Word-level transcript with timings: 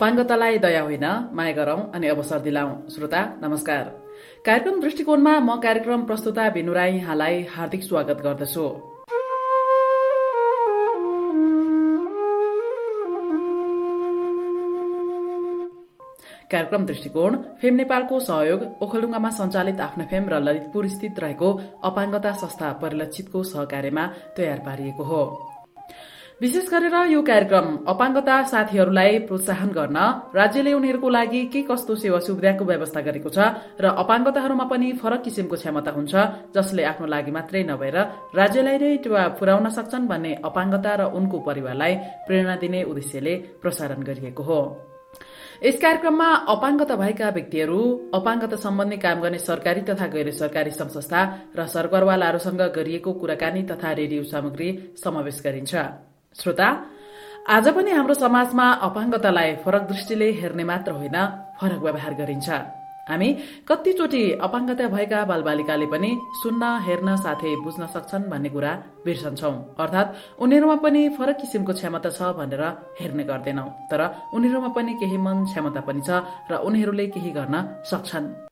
अपाङ्गतालाई 0.00 0.58
दया 0.64 0.82
होइन 0.82 1.06
माया 1.36 1.52
गरौं 1.52 1.80
अनि 1.92 2.06
अवसर 2.08 2.38
दिलाऊ 2.40 2.68
श्रोता 2.88 3.20
नमस्कार। 3.42 3.84
कार्यक्रम 4.46 4.80
दृष्टिकोणमा 4.80 5.32
म 5.38 5.56
कार्यक्रम 5.60 6.00
प्रस्तुता 6.08 6.44
बिनु 6.56 6.72
राई 6.72 6.92
यहाँलाई 6.94 7.34
हार्दिक 7.52 7.82
स्वागत 7.84 8.18
गर्दछु। 8.24 8.64
कार्यक्रम 16.48 16.82
दृष्टिकोण 16.86 17.36
फेम 17.60 17.74
नेपालको 17.74 18.20
सहयोग 18.24 18.60
ओखलडुङ्गामा 18.80 19.30
सञ्चालित 19.36 19.80
आफ्नो 19.82 20.04
फेम 20.08 20.32
र 20.32 20.40
ललितपुर 20.40 20.88
स्थित 20.96 21.20
रहेको 21.20 21.48
अपाङ्गता 21.84 22.32
संस्था 22.40 22.72
परिलक्षितको 22.80 23.42
सहकार्यमा 23.52 24.04
तयार 24.36 24.58
पारिएको 24.66 25.04
हो। 25.04 25.22
विशेष 26.40 26.68
गरेर 26.72 26.94
यो 27.12 27.20
कार्यक्रम 27.22 27.66
अपाङ्गता 27.92 28.34
साथीहरूलाई 28.50 29.18
प्रोत्साहन 29.28 29.70
गर्न 29.76 29.98
राज्यले 30.32 30.72
उनीहरूको 30.72 31.08
लागि 31.16 31.40
के 31.52 31.60
कस्तो 31.68 31.94
सेवा 32.00 32.18
सुविधाको 32.26 32.64
व्यवस्था 32.64 33.00
गरेको 33.08 33.28
छ 33.28 33.38
र 33.76 33.84
अपाङ्गताहरूमा 34.02 34.64
पनि 34.72 34.88
फरक 35.02 35.20
किसिमको 35.26 35.56
क्षमता 35.60 35.92
हुन्छ 35.92 36.14
जसले 36.56 36.82
आफ्नो 36.92 37.06
लागि 37.12 37.30
मात्रै 37.36 37.62
नभएर 37.68 37.96
राज्यलाई 38.40 38.76
नै 38.80 38.96
टेवा 39.04 39.22
पुर्याउन 39.36 39.68
सक्छन् 39.68 40.08
भन्ने 40.08 40.32
अपाङ्गता 40.48 40.92
र 40.96 41.02
उनको 41.12 41.36
परिवारलाई 41.44 41.92
प्रेरणा 42.24 42.56
दिने 42.56 42.80
उद्देश्यले 42.88 43.34
प्रसारण 43.60 44.00
गरिएको 44.08 44.42
हो। 44.42 44.60
यस 45.60 45.76
कार्यक्रममा 45.84 46.28
अपाङ्गता 46.56 46.94
भएका 46.96 47.28
व्यक्तिहरू 47.36 47.80
अपाङ्गता 48.16 48.56
सम्बन्धी 48.64 48.96
काम 49.04 49.16
गर्ने 49.20 49.40
सरकारी 49.44 49.82
तथा 49.88 50.06
गैर 50.14 50.30
सरकारी 50.42 50.72
संस्था 50.80 51.20
र 51.52 51.66
सरकारवालाहरूसँग 51.76 52.62
गरिएको 52.76 53.10
कुराकानी 53.20 53.62
तथा 53.68 53.88
रेडियो 54.00 54.22
सामग्री 54.32 54.68
समावेश 55.04 55.42
गरिन्छ। 55.44 56.09
श्रोता 56.36 56.66
आज 57.50 57.68
पनि 57.74 57.90
हाम्रो 57.90 58.14
समाजमा 58.14 58.66
अपाङ्गतालाई 58.86 59.50
फरक 59.64 59.82
दृष्टिले 59.90 60.28
हेर्ने 60.40 60.64
मात्र 60.64 60.92
होइन 60.92 61.16
फरक 61.58 61.80
व्यवहार 61.84 62.14
गरिन्छ। 62.20 62.48
हामी 63.10 63.28
कतिचोटि 63.68 64.22
अपाङ्गता 64.46 64.86
भएका 64.94 65.20
बालबालिकाले 65.30 65.86
पनि 65.92 66.10
सुन्न 66.40 66.62
हेर्न 66.86 67.08
साथै 67.24 67.52
बुझ्न 67.64 67.86
सक्छन् 67.94 68.30
भन्ने 68.30 68.50
कुरा 68.54 68.72
बिर्सन्छौ। 69.04 69.52
अर्थात् 69.82 70.14
उनीहरूमा 70.38 70.76
पनि 70.84 71.02
फरक 71.18 71.36
किसिमको 71.42 71.72
क्षमता 71.74 72.10
छ 72.16 72.20
भनेर 72.38 72.62
हेर्ने 73.00 73.24
गर्दैनौ। 73.30 73.66
तर 73.90 74.00
उनीहरूमा 74.30 74.70
पनि 74.76 74.92
केही 75.02 75.18
मन 75.26 75.36
क्षमता 75.50 75.80
पनि 75.82 76.00
छ 76.06 76.10
र 76.50 76.52
उनीहरूले 76.62 77.06
केही 77.10 77.30
गर्न 77.38 77.54
सक्छन्। 77.90 78.49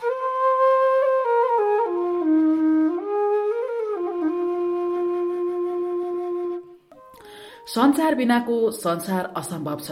संसार 7.68 8.14
बिनाको 8.14 8.56
संसार 8.70 9.24
असम्भव 9.36 9.78
छ। 9.80 9.90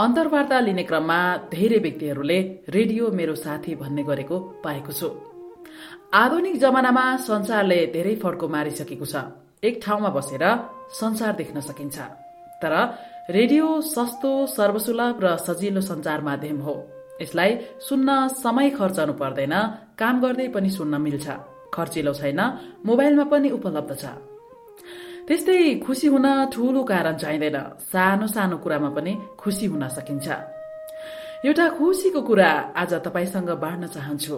अन्तर्वार्ता 0.00 0.58
लिने 0.60 0.82
क्रममा 0.82 1.18
धेरै 1.52 1.78
व्यक्तिहरूले 1.78 2.38
रेडियो 2.68 3.10
मेरो 3.12 3.34
साथी 3.36 3.74
भन्ने 3.76 4.02
गरेको 4.02 4.36
पाएको 4.64 4.92
छु। 4.92 5.08
आधुनिक 6.14 6.56
जमानामा 6.58 7.04
संसारले 7.28 7.78
धेरै 7.92 8.14
फड्को 8.22 8.48
मारिसकेको 8.48 9.04
छ। 9.04 9.14
एक 9.60 9.74
ठाउँमा 9.84 10.10
बसेर 10.16 10.44
संसार 10.96 11.32
देख्न 11.36 11.60
सकिन्छ। 11.60 11.98
तर 12.62 12.74
रेडियो 13.30 13.66
सस्तो 13.84 14.32
सर्वसुलभ 14.56 15.16
र 15.24 15.36
सजिलो 15.44 15.80
संचार 15.82 16.20
माध्यम 16.24 16.58
हो। 16.64 16.74
यसलाई 17.20 17.50
सुन्न 17.84 18.08
समय 18.40 18.70
खर्चनु 18.80 19.12
पर्दैन 19.20 19.54
काम 20.00 20.14
गर्दै 20.24 20.48
पनि 20.48 20.70
सुन्न 20.72 20.94
मिल्छ। 20.96 21.26
खर्चिलो 21.68 22.12
छैन 22.16 22.40
मोबाइलमा 22.88 23.24
पनि 23.28 23.48
उपलब्ध 23.60 23.92
छ। 23.92 24.04
त्यस्तै 25.28 25.58
खुसी 25.86 26.06
हुन 26.08 26.26
ठूलो 26.52 26.82
कारण 26.82 27.14
चाहिँदैन। 27.22 27.58
सानो 27.92 28.26
सानो 28.26 28.56
कुरामा 28.58 28.90
पनि 28.96 29.12
खुसी 29.38 29.66
हुन 29.66 29.84
सकिन्छ। 29.88 30.28
एउटा 31.46 31.66
खुसीको 31.78 32.20
कुरा 32.28 32.50
आज 32.80 32.92
तपाईँसँग 33.06 33.50
बाँड्न 33.62 33.86
चाहन्छु। 33.94 34.36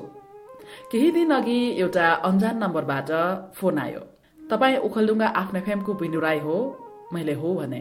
केही 0.90 1.10
दिन 1.16 1.30
अघि 1.30 1.58
एउटा 1.80 2.06
अन्जान 2.28 2.56
नम्बरबाट 2.62 3.10
फोन 3.56 3.78
आयो। 3.78 4.02
तपाईँ 4.50 4.76
उखलडुङ्गा 4.86 5.28
आफ्नो 5.40 5.60
फेमको 5.66 5.92
बिनु 6.00 6.18
राई 6.20 6.38
हो 6.44 6.56
मैले 7.12 7.34
हो 7.40 7.48
भने। 7.54 7.80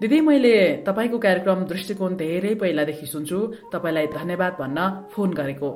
दिदी 0.00 0.20
मैले 0.20 0.54
तपाईँको 0.88 1.18
कार्यक्रम 1.18 1.60
दृष्टिकोण 1.64 2.16
धेरै 2.16 2.54
पहिलादेखि 2.54 3.06
सुन्छु। 3.06 3.38
तपाईँलाई 3.72 4.06
धन्यवाद 4.18 4.52
भन्न 4.60 4.78
फोन 5.12 5.28
गरेको। 5.32 5.70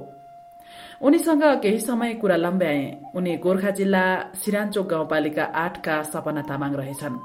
उनीसँग 1.02 1.42
केही 1.62 1.78
समय 1.78 2.14
कुरा 2.20 2.36
लम्ब्याए। 2.36 3.12
उनी 3.16 3.36
गोर्खा 3.36 3.70
जिल्ला 3.70 4.04
सिरानचोक 4.40 4.86
गाउँपालिका 4.88 5.44
आठका 5.44 6.02
सपना 6.02 6.42
तामाङ 6.48 6.72
रहेछन्। 6.74 7.16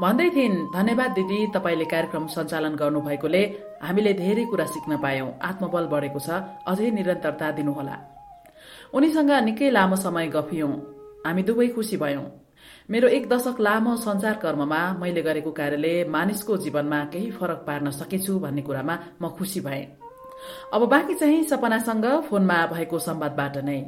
भन्दै 0.00 0.28
थिइन् 0.34 0.56
धन्यवाद 0.74 1.10
दिदी 1.14 1.38
तपाईँले 1.54 1.84
कार्यक्रम 1.84 2.26
सञ्चालन 2.26 2.74
गर्नुभएकोले 2.74 3.42
हामीले 3.82 4.12
धेरै 4.14 4.44
कुरा 4.50 4.66
सिक्न 4.66 4.92
पायौं। 4.98 5.30
आत्मबल 5.48 5.86
बढेको 5.86 6.18
छ। 6.18 6.28
अझै 6.66 6.90
निरन्तरता 6.90 7.50
दिनुहोला। 7.56 7.96
उनीसँग 8.90 9.30
निकै 9.46 9.70
लामो 9.70 9.96
समय 9.96 10.26
गफियौं। 10.34 10.72
हामी 11.26 11.42
दुवै 11.42 11.68
खुसी 11.78 11.96
भयौं। 11.96 12.26
मेरो 12.90 13.08
एक 13.08 13.28
दशक 13.30 13.60
लामो 13.60 13.96
संचार 13.96 14.34
कर्ममा 14.42 14.80
मैले 15.00 15.22
गरेको 15.22 15.50
कार्यले 15.50 15.94
मानिसको 16.10 16.56
जीवनमा 16.56 16.98
केही 17.12 17.30
फरक 17.30 17.60
पार्न 17.66 17.90
सकेछु 17.90 18.38
भन्ने 18.42 18.62
कुरामा 18.62 18.94
म 19.22 19.28
खुसी 19.38 19.60
भएँ। 19.60 20.03
अब 20.72 20.88
बाँकी 20.88 21.14
चाहिँ 21.14 21.42
सपनासँग 21.50 22.06
फोनमा 22.30 22.64
भएको 22.72 22.98
संवादबाट 22.98 23.56
नै। 23.64 23.82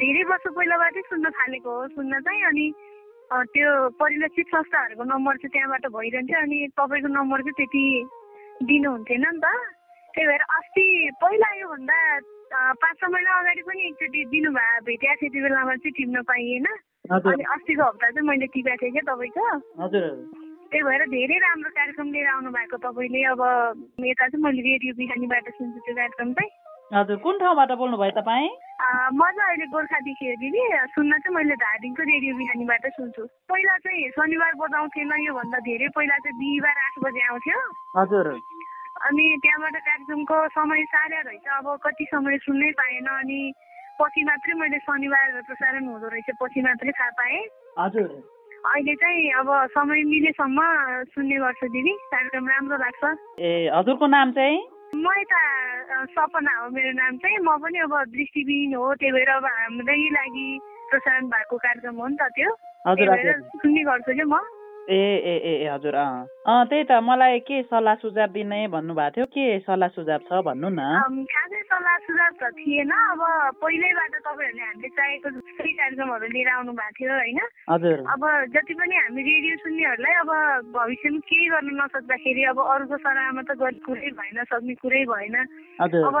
धेरै 0.00 0.22
वर्ष 0.28 0.44
पहिलाबाटै 0.56 1.00
सुन्न 1.02 1.30
थालेको 1.36 1.70
हो 1.76 1.86
सुन्न 1.88 2.20
चाहिँ 2.26 2.42
अनि 2.48 2.66
त्यो 3.30 3.70
परिलक्षित 3.94 4.46
संस्थाहरूको 4.50 5.04
नम्बर 5.06 5.36
चाहिँ 5.38 5.52
त्यहाँबाट 5.54 5.84
भइरहन्थ्यो 5.94 6.38
अनि 6.40 6.58
तपाईँको 6.78 7.08
नम्बर 7.14 7.38
चाहिँ 7.46 7.54
त्यति 7.58 7.84
दिनुहुन्थेन 8.66 9.24
नि 9.26 9.38
त। 9.38 9.46
त्यही 10.14 10.26
भएर 10.26 10.42
अस्ति 10.58 10.86
पहिला 11.22 11.48
योभन्दा 11.62 11.98
पाँच 12.50 12.96
छ 12.98 13.04
महिना 13.06 13.30
अगाडि 13.38 13.62
पनि 13.62 13.82
एकचोटि 13.86 14.24
दिनुभयो 14.34 14.82
भेटेको 14.82 15.14
थिएँ 15.20 15.30
त्यो 15.30 15.42
बेलामा 15.46 15.74
चाहिँ 15.78 15.94
टिप्न 15.94 16.22
पाइएन। 16.26 16.66
अनि 17.06 17.44
अस्तिको 17.54 17.82
हप्ता 17.86 18.10
चाहिँ 18.10 18.26
मैले 18.28 18.46
टिपेको 18.50 18.82
थिएँ 18.82 18.92
क्या 18.98 19.06
तपाईँको। 19.06 19.46
त्यही 20.70 20.82
भएर 20.82 21.02
धेरै 21.14 21.38
राम्रो 21.46 21.70
कार्यक्रम 21.70 22.08
लिएर 22.10 22.28
आउनु 22.34 22.50
भएको 22.50 22.76
तपाईँले। 22.82 23.22
अब 23.30 23.42
यता 24.10 24.26
चाहिँ 24.26 24.42
मैले 24.42 24.62
रेडियो 24.66 24.92
बिहानीबाट 24.98 25.44
सुन्छु 25.54 25.78
त्यो 25.86 25.94
कार्यक्रम 25.94 26.32
चाहिँ। 26.34 26.50
हजुर 26.90 27.16
कुन 27.22 27.38
ठाउँबाट 27.38 27.70
बोल्नुभयो 27.78 28.12
तपाईँ? 28.18 28.50
म 29.14 29.22
चाहिँ 29.22 29.46
अहिले 29.46 29.66
गोर्खादेखि 29.70 30.26
दिदी। 30.42 30.62
सुन्न 30.90 31.12
चाहिँ 31.22 31.34
मैले 31.36 31.54
धादिङको 31.54 32.02
रेडियो 32.02 32.34
बिहानीबाट 32.34 32.84
सुन्छु। 32.98 33.22
पहिला 33.46 33.76
चाहिँ 33.86 34.10
शनिबार 34.10 34.54
बजाउँथेन 34.58 35.12
योभन्दा 35.22 35.58
धेरै 35.70 35.88
पहिला 35.94 36.16
चाहिँ 36.18 36.38
बिहिबार 36.40 36.76
आठ 36.86 36.94
बजे 37.04 37.22
आउँथ्यो। 37.30 37.58
हजुर। 37.94 38.26
अनि 39.06 39.24
त्यहाँबाट 39.38 39.76
कार्यक्रमको 39.86 40.36
समय 40.50 40.82
साह्रै 40.90 41.20
रहेछ 41.30 41.46
अब 41.58 41.66
कति 41.78 42.04
समय 42.10 42.38
सुन्नै 42.42 42.70
पाएन 42.74 43.06
अनि 43.06 43.40
पछि 44.00 44.24
मात्रै 44.26 44.54
मैले 44.58 44.78
शनिबार 44.82 45.40
प्रसारण 45.46 45.86
हुँदो 45.86 46.08
रहेछ 46.10 46.28
पछि 46.42 46.60
मात्रै 46.66 46.90
थाहा 46.98 47.10
पाएँ। 47.22 47.38
हजुर। 47.78 48.10
अहिले 48.66 48.94
चाहिँ 48.98 49.30
अब 49.38 49.48
समय 49.78 50.02
मिलेसम्म 50.10 50.58
सुन्ने 51.14 51.36
गर्छु 51.38 51.66
दिदी। 51.70 51.94
कार्यक्रम 52.10 52.48
राम्रो 52.50 52.76
लाग्छ। 52.82 53.02
ए 53.38 53.70
हजुरको 53.78 54.06
नाम 54.10 54.32
चाहिँ? 54.34 54.58
म 55.00 55.12
यता 55.18 55.40
सपना 56.12 56.52
हो 56.58 56.68
मेरो 56.68 56.92
नाम 56.92 57.16
चाहिँ। 57.16 57.38
म 57.40 57.56
पनि 57.58 57.78
अब 57.78 57.94
दृष्टिविहीन 58.12 58.74
हो 58.74 58.94
त्यही 58.94 59.12
भएर 59.12 59.30
अब 59.30 59.44
हाम्रै 59.48 59.98
लागि 60.10 60.48
प्रसारण 60.90 61.26
भएको 61.26 61.56
कार्यक्रम 61.56 61.96
हो 61.96 62.06
नि 62.08 62.16
त 62.20 62.28
त्यो। 62.36 62.50
सुन्ने 63.60 63.82
गर्छु 63.82 64.12
कि 64.12 64.24
म। 64.24 64.38
ए 64.90 65.02
ए 65.22 65.34
ए 65.38 65.52
ए 65.62 65.66
हजुर 65.70 65.94
अँ। 65.94 66.26
अँ 66.50 66.64
त्यही 66.66 66.84
त 66.84 66.92
मलाई 67.06 67.38
के 67.46 67.62
सल्लाह 67.62 67.94
सुझाव 68.02 68.28
दिने 68.34 68.66
भन्नुभएको 68.74 69.10
थियो? 69.16 69.26
के 69.30 69.44
सल्लाह 69.62 69.88
सुझाव 69.94 70.20
छ 70.26 70.42
भन्नु 70.42 70.68
न। 70.68 70.80
खासै 71.30 71.60
सल्लाह 71.70 71.96
सुझाव 72.06 72.32
त 72.40 72.42
थिएन। 72.58 72.90
अब 72.90 73.22
पहिल्यैबाट 73.62 74.14
तपाईँहरूले 74.18 74.64
हामीले 74.66 74.88
चाहेको 74.98 75.28
जस्तै 75.30 75.72
कार्यक्रमहरू 75.78 76.26
लिएर 76.34 76.48
आउनु 76.50 76.72
भएको 76.74 76.94
थियो 76.98 77.12
होइन? 77.14 77.40
हजुर। 77.70 77.98
अब 78.10 78.22
जति 78.54 78.74
पनि 78.74 78.94
हामी 78.96 79.22
रेडियो 79.30 79.56
सुन्नेहरूलाई 79.64 80.14
अब 80.24 80.30
भविष्यमा 80.74 81.20
केही 81.30 81.46
गर्न 81.54 81.70
नसक्दाखेरि 81.80 82.42
अब 82.50 82.58
अरूको 82.66 82.96
सल्लाहमा 83.06 83.42
त 83.46 83.50
गर्ने 83.62 83.80
कुरै 83.86 84.10
भएन 84.18 84.38
सक्ने 84.50 84.74
कुरै 84.82 85.04
भएन। 85.06 85.36
अब 85.80 86.16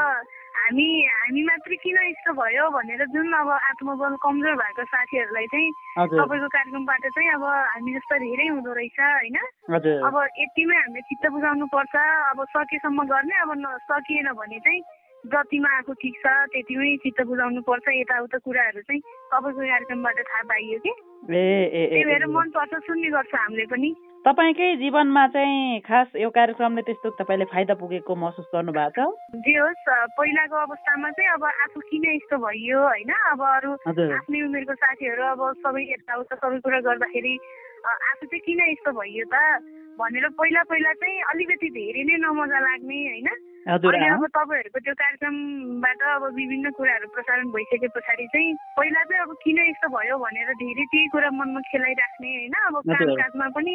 हामी 0.70 0.86
हामी 1.02 1.42
मात्रै 1.42 1.76
किन 1.82 1.96
यस्तो 2.00 2.30
भयो 2.32 2.64
भनेर 2.70 3.02
जुन 3.10 3.32
अब 3.34 3.48
आत्मबल 3.50 4.14
कमजोर 4.22 4.54
भएको 4.54 4.84
साथीहरूलाई 4.86 5.46
चाहिँ 5.48 5.70
तपाईँको 6.14 6.48
कार्यक्रमबाट 6.48 7.06
चाहिँ 7.10 7.30
अब 7.32 7.42
हामी 7.42 7.90
जस्तो 7.92 8.14
धेरै 8.20 8.46
हुँदो 8.48 8.72
रहेछ 8.72 8.98
होइन? 9.00 9.38
अब 10.00 10.14
यतिमै 10.38 10.76
हामीले 10.76 11.02
चित्त 11.02 11.26
बुझाउनु 11.28 11.66
पर्छ 11.66 11.94
अब 12.30 12.38
सकेसम्म 12.48 13.02
गर्ने 13.04 13.34
अब 13.40 13.50
सकिएन 13.82 14.30
भने 14.32 14.58
चाहिँ 14.60 14.82
जतिमा 15.26 15.68
आएको 15.76 15.92
ठिक 16.00 16.14
छ 16.24 16.26
त्यतिमै 16.52 16.96
चित्त 17.04 17.20
बुझाउनु 17.28 17.60
पर्छ। 17.68 17.86
यताउता 17.92 18.38
कुराहरू 18.40 18.80
चाहिँ 18.80 19.00
तपाईँको 19.00 19.60
कार्यक्रमबाट 19.60 20.18
थाहा 20.28 20.42
पाइयो 20.48 20.78
कि? 20.84 20.92
त्यही 21.28 22.04
भएर 22.04 22.26
मनपर्छ 22.26 22.72
सुन्ने 22.88 23.08
गर्छ 23.10 23.34
हामीले 23.34 23.66
पनि। 23.72 23.90
तपाईँकै 24.24 24.68
जीवनमा 24.76 25.26
चाहिँ 25.34 25.80
खास 25.80 26.08
यो 26.16 26.28
कार्यक्रमले 26.28 26.82
त्यस्तो 26.88 27.10
तपाईँले 27.20 27.44
फाइदा 27.52 27.74
पुगेको 27.80 28.12
महसुस 28.16 28.48
गर्नु 28.52 28.72
भएको 28.72 29.04
छ? 29.12 29.40
जे 29.44 29.56
होस् 29.60 29.84
पहिलाको 30.16 30.56
अवस्थामा 30.56 31.10
चाहिँ 31.16 31.30
अब 31.36 31.44
आफू 31.44 31.80
किन 31.88 32.04
यस्तो 32.16 32.36
भइयो 32.40 32.78
होइन? 32.80 33.12
अब 33.32 33.40
अरू 33.40 33.70
आफ्नै 33.76 34.40
उमेरको 34.48 34.74
साथीहरू 34.76 35.22
अब 35.24 35.40
सबै 35.64 35.82
यताउता 35.92 36.36
सबै 36.36 36.58
कुरा 36.64 36.80
गर्दाखेरि 36.88 37.34
आफू 37.84 38.24
चाहिँ 38.26 38.44
किन 38.44 38.60
यस्तो 38.72 38.92
भइयो 38.92 39.24
त? 39.32 39.36
भनेर 40.00 40.28
पहिला 40.40 40.62
पहिला 40.70 40.92
चाहिँ 41.00 41.20
अलिकति 41.30 41.68
धेरै 41.76 42.02
नै 42.10 42.16
नमजा 42.24 42.58
लाग्ने 42.66 42.98
होइन 43.06 43.28
अहिले। 43.28 44.08
अब 44.08 44.26
तपाईँहरूको 44.36 44.78
त्यो 44.84 44.94
कार्यक्रमबाट 45.00 46.02
अब 46.14 46.24
विभिन्न 46.34 46.70
कुराहरू 46.76 47.08
प्रसारण 47.14 47.50
भइसके 47.54 47.88
पछाडि 47.96 48.26
चाहिँ 48.34 48.54
पहिला 48.76 49.02
चाहिँ 49.10 49.22
अब 49.22 49.32
किन 49.44 49.58
यस्तो 49.62 49.88
भयो 49.96 50.18
भनेर 50.24 50.52
धेरै 50.62 50.84
त्यही 50.92 51.06
कुरा 51.14 51.30
मनमा 51.40 51.60
खेलाइराख्ने 51.70 52.30
होइन 52.36 52.56
अब। 52.66 52.80
कामकाजमा 52.90 53.48
पनि 53.56 53.74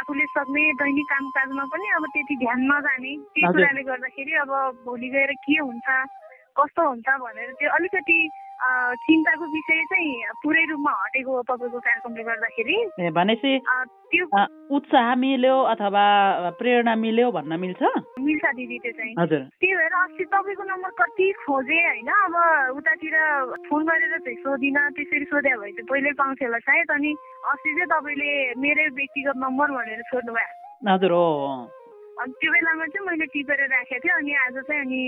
आफूले 0.00 0.24
सक्ने 0.32 0.62
दैनिक 0.80 1.06
कामकाजमा 1.12 1.64
पनि 1.72 1.86
अब 1.96 2.04
त्यति 2.14 2.34
ध्यान 2.42 2.60
नजाने 2.70 3.12
त्यही। 3.34 3.52
कुराले 3.52 3.82
गर्दाखेरि 3.90 4.32
अब 4.44 4.52
भोलि 4.86 5.08
गएर 5.14 5.32
के 5.44 5.58
हुन्छ 5.60 5.88
कस्तो 6.56 6.88
हुन्छ 6.88 7.08
भनेर 7.24 7.52
त्यो 7.60 7.70
अलिकति 7.70 8.18
चिन्ताको 8.60 9.44
विषय 9.52 9.84
चाहिँ 9.90 10.36
पुरै 10.42 10.64
रूपमा 10.70 10.92
हटेको 10.92 11.30
हो 11.32 11.42
तपाईँको 11.48 11.78
कार्यक्रमले 11.80 12.22
गर्दाखेरि। 12.28 12.76
भनेपछि 13.10 13.52
त्यो 14.12 14.24
उत्साह 14.76 15.14
मिल्यो 15.16 15.56
अथवा 15.72 16.04
प्रेरणा 16.60 16.94
मिल्यो 16.94 17.30
भन्न 17.32 17.60
मिल्छ? 17.60 17.82
मिल्छ 18.20 18.44
दिदी 18.60 18.78
त्यो 18.84 18.92
चाहिँ। 18.92 19.14
हजुर। 19.18 19.42
त्यही 19.60 19.74
भएर 19.80 19.94
अस्ति 20.02 20.24
तपाईँको 20.24 20.64
नम्बर 20.70 20.90
कति 21.00 21.32
खोजेँ 21.40 21.82
होइन 21.88 22.10
अब 22.20 22.36
उतातिर 22.76 23.16
फोन 23.68 23.80
गरेर 23.88 24.18
चाहिँ 24.20 24.38
सोधिनँ 24.44 24.84
त्यसरी 24.92 25.24
सोध्या 25.32 25.56
भए 25.56 25.72
चाहिँ 25.72 25.88
पहिल्यै 25.88 26.12
पाउँथ्यो 26.20 26.48
होला 26.48 26.58
सायद 26.68 26.90
अनि 27.00 27.10
अस्ति 27.48 27.70
चाहिँ 27.74 27.90
तपाईँले 27.96 28.30
मेरै 28.60 28.86
व्यक्तिगत 29.00 29.36
नम्बर 29.40 29.68
भनेर 29.72 30.02
सोध्नु 30.12 30.32
भयो 30.36 30.92
हजुर 30.92 31.12
हो 31.12 31.26
हो। 31.40 31.52
अनि 32.20 32.32
त्यो 32.40 32.52
बेलामा 32.52 32.86
चाहिँ 32.92 33.06
मैले 33.08 33.26
टिपेर 33.32 33.60
राखेको 33.72 34.00
थिएँ 34.04 34.16
अनि 34.20 34.32
आज 34.44 34.56
चाहिँ 34.68 34.80
अनि 34.84 35.02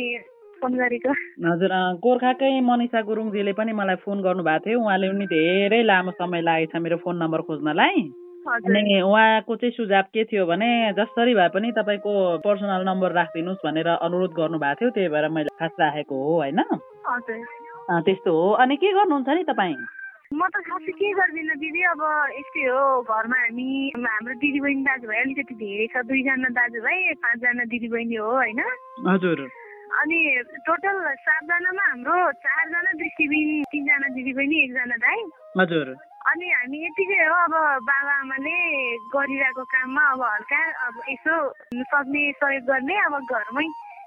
फोन 0.63 0.73
गरेको। 0.79 1.13
हजुर 1.45 1.73
गोर्खाकै 1.99 2.51
मनिषा 2.63 3.01
गुरुङजीले 3.03 3.53
पनि 3.59 3.73
मलाई 3.75 4.03
फोन 4.07 4.23
गर्नुभएको 4.23 4.65
थियो। 4.65 4.81
उहाँले 4.81 5.09
पनि 5.13 5.27
धेरै 5.27 5.83
लामो 5.83 6.11
समय 6.15 6.41
लागेको 6.49 6.73
छ 6.73 6.83
मेरो 6.83 6.97
फोन 7.05 7.17
नम्बर 7.23 7.41
खोज्नलाई। 7.51 8.03
अनि 8.43 9.01
उहाँको 9.03 9.55
चाहिँ 9.55 9.75
सुझाव 9.75 10.07
के 10.15 10.23
थियो 10.27 10.47
भने 10.47 10.69
जसरी 10.99 11.35
भए 11.35 11.49
पनि 11.55 11.71
तपाईँको 11.79 12.13
पर्सनल 12.43 12.83
नम्बर 12.91 13.11
राखिदिनुहोस् 13.15 13.65
भनेर 13.67 13.89
अनुरोध 14.03 14.33
गर्नुभएको 14.35 14.79
थियो। 14.79 14.91
त्यही 14.91 15.09
भएर 15.15 15.29
मैले 15.31 15.51
खास 15.59 15.75
राखेको 15.79 16.15
हो 16.23 16.33
होइन? 16.43 16.59
त्यस्तो 18.03 18.31
हो। 18.31 18.47
अनि 18.63 18.77
के 18.83 18.93
गर्नुहुन्छ 18.99 19.29
नि 19.31 19.45
तपाईँ? 19.47 19.77
म 20.33 20.43
त 20.49 20.65
खासै 20.65 20.93
के 20.97 21.09
गर्दिनँ 21.13 21.57
दिदी 21.61 21.83
अब 21.93 22.03
यस्तै 22.35 22.65
हो। 22.67 22.83
घरमा 23.05 23.39
हामी 23.47 23.69
हाम्रो 23.95 24.35
दिदीबहिनी 24.43 24.83
दाजुभाइ 24.91 25.19
अलिकति 25.23 25.55
धेरै 25.55 25.87
छ। 25.93 26.03
दुईजना 26.09 26.49
दाजुभाइ 26.57 26.99
पाँचजना 27.23 27.65
दिदीबहिनी 27.69 28.17
हो 28.17 28.31
होइन? 28.33 28.61
हजुर। 29.07 29.39
अनि 30.01 30.19
टोटल 30.67 30.97
सातजनामा 31.27 31.85
हाम्रो 31.91 32.17
चारजना 32.45 32.93
दृष्टिबिन 33.03 33.49
तिनजना 33.73 34.09
दिदीबहिनी 34.17 34.57
एकजना 34.65 34.97
दाइ 35.05 35.21
हजुर। 35.61 35.89
अनि 36.31 36.47
हामी 36.51 36.79
यतिकै 36.87 37.21
हो 37.29 37.37
अब 37.45 37.55
बाबा 37.91 38.15
आमाले 38.21 38.57
गरिरहेको 39.15 39.65
काममा 39.75 40.03
अब 40.13 40.23
हल्का 40.23 40.61
अब 40.87 40.95
यसो 41.11 41.35
सक्ने 41.93 42.23
सहयोग 42.41 42.65
गर्ने 42.65 42.97
अब 43.07 43.15
घरमै 43.21 43.67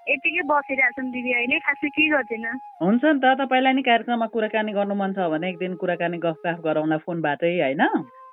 यतिकै 0.09 0.43
बसिरहेछौँ 0.49 1.05
दिदी 1.11 1.31
अहिले। 1.33 1.59
खासै 1.65 1.89
के 1.89 2.09
गर्दैन? 2.09 2.45
हुन्छ 2.81 3.03
नि 3.05 3.19
त 3.19 3.25
तपाईँलाई 3.41 3.73
नि 3.73 3.83
कार्यक्रममा 3.89 4.27
कुराकानी 4.33 4.71
गर्नु 4.77 4.95
मन 4.95 5.13
छ 5.13 5.29
भने 5.33 5.49
एक 5.49 5.57
दिन 5.63 5.75
कुराकानी 5.81 6.17
गफगाफ 6.25 6.59
गरौँला 6.65 6.97
फोन 7.05 7.21
बाटै 7.21 7.51
होइन? 7.61 7.83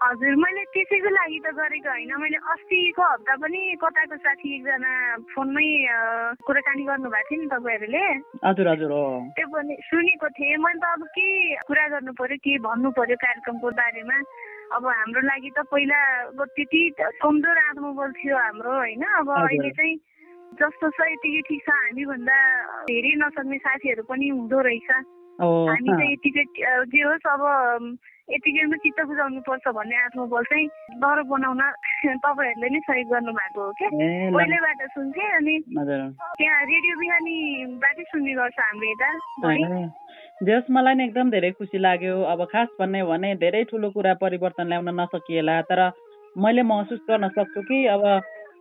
हजुर 0.02 0.34
मैले 0.34 0.62
त्यसैको 0.74 1.10
लागि 1.14 1.38
त 1.46 1.48
गरेको 1.54 1.90
होइन। 1.94 2.12
मैले 2.18 2.38
अस्तिको 2.52 3.02
हप्ता 3.02 3.34
पनि 3.38 3.60
कताको 3.82 4.16
साथी 4.18 4.48
एकजना 4.56 4.92
फोनमै 5.30 5.68
कुराकानी 6.42 6.84
गर्नुभएको 6.90 7.28
थियो 7.30 7.40
नि 7.42 7.48
तपाईँहरूले। 7.54 8.04
हजुर 8.42 8.68
हजुर 8.68 8.90
हो। 8.90 9.04
त्यो 9.38 9.46
पनि 9.54 9.74
सुनेको 9.86 10.28
थिएँ। 10.38 10.56
मैले 10.58 10.80
त 10.82 10.84
अब 10.90 11.02
के 11.14 11.28
कुरा 11.70 11.86
गर्नु 11.94 12.12
पर्यो 12.18 12.36
के 12.42 12.58
भन्नु 12.66 12.90
पर्यो 12.98 13.16
कार्यक्रमको 13.22 13.70
बारेमा? 13.78 14.18
अब 14.74 14.82
हाम्रो 14.86 15.20
लागि 15.22 15.50
त 15.54 15.58
पहिला 15.70 16.00
अब 16.34 16.40
त्यति 16.56 16.82
कमजोर 17.22 17.58
आत्मबल 17.70 18.10
थियो 18.18 18.36
हाम्रो 18.36 18.72
होइन? 18.72 19.02
अब। 19.22 19.28
अहिले 19.38 19.70
चाहिँ 19.70 19.96
जस्तो 20.58 20.86
छ 20.90 20.98
यतिकै 21.14 21.42
ठिक 21.48 21.60
छ। 21.62 21.68
हामीभन्दा 21.70 22.36
धेरै 22.90 23.12
नसक्ने 23.22 23.58
साथीहरू 23.62 24.02
पनि 24.10 24.28
हुँदो 24.28 24.58
रहेछ। 24.66 24.90
हामी 25.40 25.88
चाहिँ 25.88 26.12
यतिकै 26.12 26.44
जे 26.86 27.02
होस् 27.02 27.26
अब 27.26 27.42
यतिकैमा 28.30 28.76
चित्त 28.76 29.00
बुझाउनु 29.02 29.40
पर्छ 29.40 29.68
भन्ने 29.68 29.96
आत्मबल 29.96 30.44
चाहिँ 30.44 30.66
डर 31.00 31.22
बनाउन 31.22 31.62
तपाईँहरूले 32.24 32.68
नै 32.68 32.80
सहयोग 32.80 33.08
गर्नु 33.08 33.32
भएको 33.32 33.60
हो 33.62 33.72
क्या 33.72 33.88
पहिल्यैबाट 33.88 34.80
सुन्थेँ 34.90 35.30
अनि 35.32 35.54
त्यहाँ 35.68 36.60
रेडियो 36.64 36.94
बिहानीबाटै 36.98 38.04
सुन्ने 38.04 38.34
गर्छ 38.34 38.58
हाम्रो 38.58 38.90
यता 38.90 39.10
जस 40.42 40.66
मलाई 40.70 40.94
नि 40.94 41.04
एकदम 41.04 41.30
धेरै 41.30 41.50
खुसी 41.50 41.78
लाग्यो। 41.78 42.14
अब 42.24 42.44
खास 42.44 42.68
भन्ने 42.80 43.02
भने 43.02 43.34
धेरै 43.36 43.64
ठुलो 43.64 43.90
कुरा 43.90 44.14
परिवर्तन 44.14 44.66
ल्याउन 44.66 44.88
नसकिएला 45.00 45.60
तर 45.62 45.80
मैले 46.36 46.62
महसुस 46.62 47.00
गर्न 47.10 47.28
सक्छु 47.28 47.62
कि 47.62 47.86
अब 47.86 48.02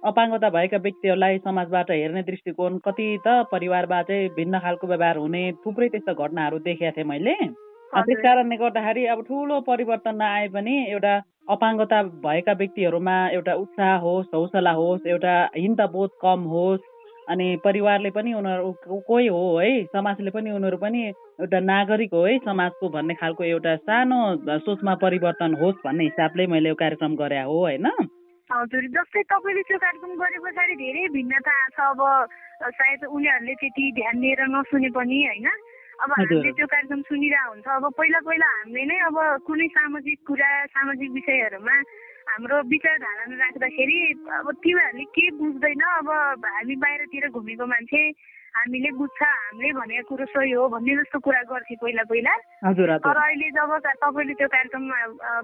अपाङ्गता 0.03 0.49
भएका 0.49 0.77
व्यक्तिहरूलाई 0.77 1.37
समाजबाट 1.39 1.91
हेर्ने 1.91 2.21
दृष्टिकोण 2.23 2.77
कति 2.85 3.07
त 3.25 3.33
परिवारबाटै 3.51 4.19
भिन्न 4.35 4.59
खालको 4.59 4.87
व्यवहार 4.87 5.17
हुने 5.17 5.41
थुप्रै 5.65 5.89
त्यस्तो 5.89 6.13
घटनाहरू 6.15 6.59
देखेको 6.59 6.91
थिएँ 6.95 7.07
मैले। 7.07 7.35
त्यस 7.93 8.19
कारणले 8.23 8.55
गर्दाखेरि 8.57 9.05
अब 9.13 9.21
ठुलो 9.27 9.59
परिवर्तन 9.67 10.15
नआए 10.15 10.47
पनि 10.49 10.75
एउटा 10.91 11.13
अपाङ्गता 11.49 12.01
भएका 12.23 12.53
व्यक्तिहरूमा 12.61 13.17
एउटा 13.37 13.53
उत्साह 13.63 13.95
होस् 13.99 14.33
हौसला 14.35 14.71
होस् 14.71 15.07
एउटा 15.07 15.33
हिन्त 15.57 15.81
बोध 15.93 16.09
कम 16.21 16.47
होस् 16.53 16.87
अनि 17.27 17.47
परिवारले 17.63 18.09
पनि 18.09 18.33
उनीहरू 18.33 18.71
कोही 19.07 19.27
हो 19.27 19.43
है 19.57 19.69
समाजले 19.91 20.31
पनि 20.31 20.51
उनीहरू 20.51 20.77
पनि 20.77 21.03
एउटा 21.41 21.59
नागरिक 21.67 22.13
हो 22.13 22.23
है 22.25 22.37
समाजको 22.47 22.89
भन्ने 22.89 23.13
खालको 23.21 23.43
एउटा 23.43 23.75
सानो 23.85 24.19
सोचमा 24.65 24.95
परिवर्तन 25.03 25.53
होस् 25.61 25.85
भन्ने 25.85 26.03
हिसाबले 26.03 26.47
मैले 26.47 26.69
यो 26.69 26.75
कार्यक्रम 26.81 27.15
गरे 27.21 27.41
हो 27.41 27.59
होइन। 27.59 27.87
हजुर 28.51 28.83
जस्तै 28.95 29.21
तपाईँले 29.31 29.61
त्यो 29.63 29.77
कार्यक्रम 29.79 30.11
गरे 30.21 30.37
पछाडि 30.43 30.75
धेरै 30.75 31.03
भिन्नता 31.15 31.51
आएको 31.51 31.71
छ। 31.71 31.79
अब 31.91 32.01
सायद 32.77 33.01
उनीहरूले 33.07 33.53
त्यति 33.61 33.83
ध्यान 33.99 34.15
दिएर 34.21 34.41
नसुने 34.51 34.89
पनि 34.91 35.19
होइन। 35.25 35.47
अब। 36.03 36.11
हामीले 36.11 36.51
त्यो 36.51 36.67
कार्यक्रम 36.67 37.01
सुनिरहेको 37.07 37.49
हुन्छ। 37.51 37.67
अब 37.71 37.85
पहिला 37.97 38.19
पहिला 38.27 38.47
हामीले 38.57 38.85
नै 38.91 38.97
अब 39.07 39.17
कुनै 39.47 39.67
सामाजिक 39.71 40.19
कुरा 40.27 40.49
सामाजिक 40.75 41.09
विषयहरूमा 41.11 41.75
हाम्रो 42.31 42.57
विचारधारा 42.73 43.23
राख्दाखेरि 43.39 43.99
अब 44.35 44.47
तिमीहरूले 44.63 45.05
के 45.15 45.25
बुझ्दैन। 45.39 45.83
अब 45.99 46.09
हामी 46.45 46.75
बाहिरतिर 46.83 47.25
घुमेको 47.31 47.65
मान्छे 47.65 48.01
हामीले 48.55 48.89
बुझ्छ 48.99 49.21
हामीले 49.23 49.71
भनेको 49.79 50.03
कुरो 50.11 50.25
सही 50.31 50.51
हो 50.51 50.67
भन्ने 50.69 50.95
जस्तो 50.95 51.19
कुरा 51.23 51.41
गर्थे 51.51 51.75
पहिला 51.81 52.03
पहिला। 52.11 52.33
तर 53.01 53.17
अहिले 53.17 53.49
जब 53.57 53.71
का- 53.79 53.95
तपाईँले 54.03 54.33
त्यो 54.33 54.47
कार्यक्रम 54.47 54.83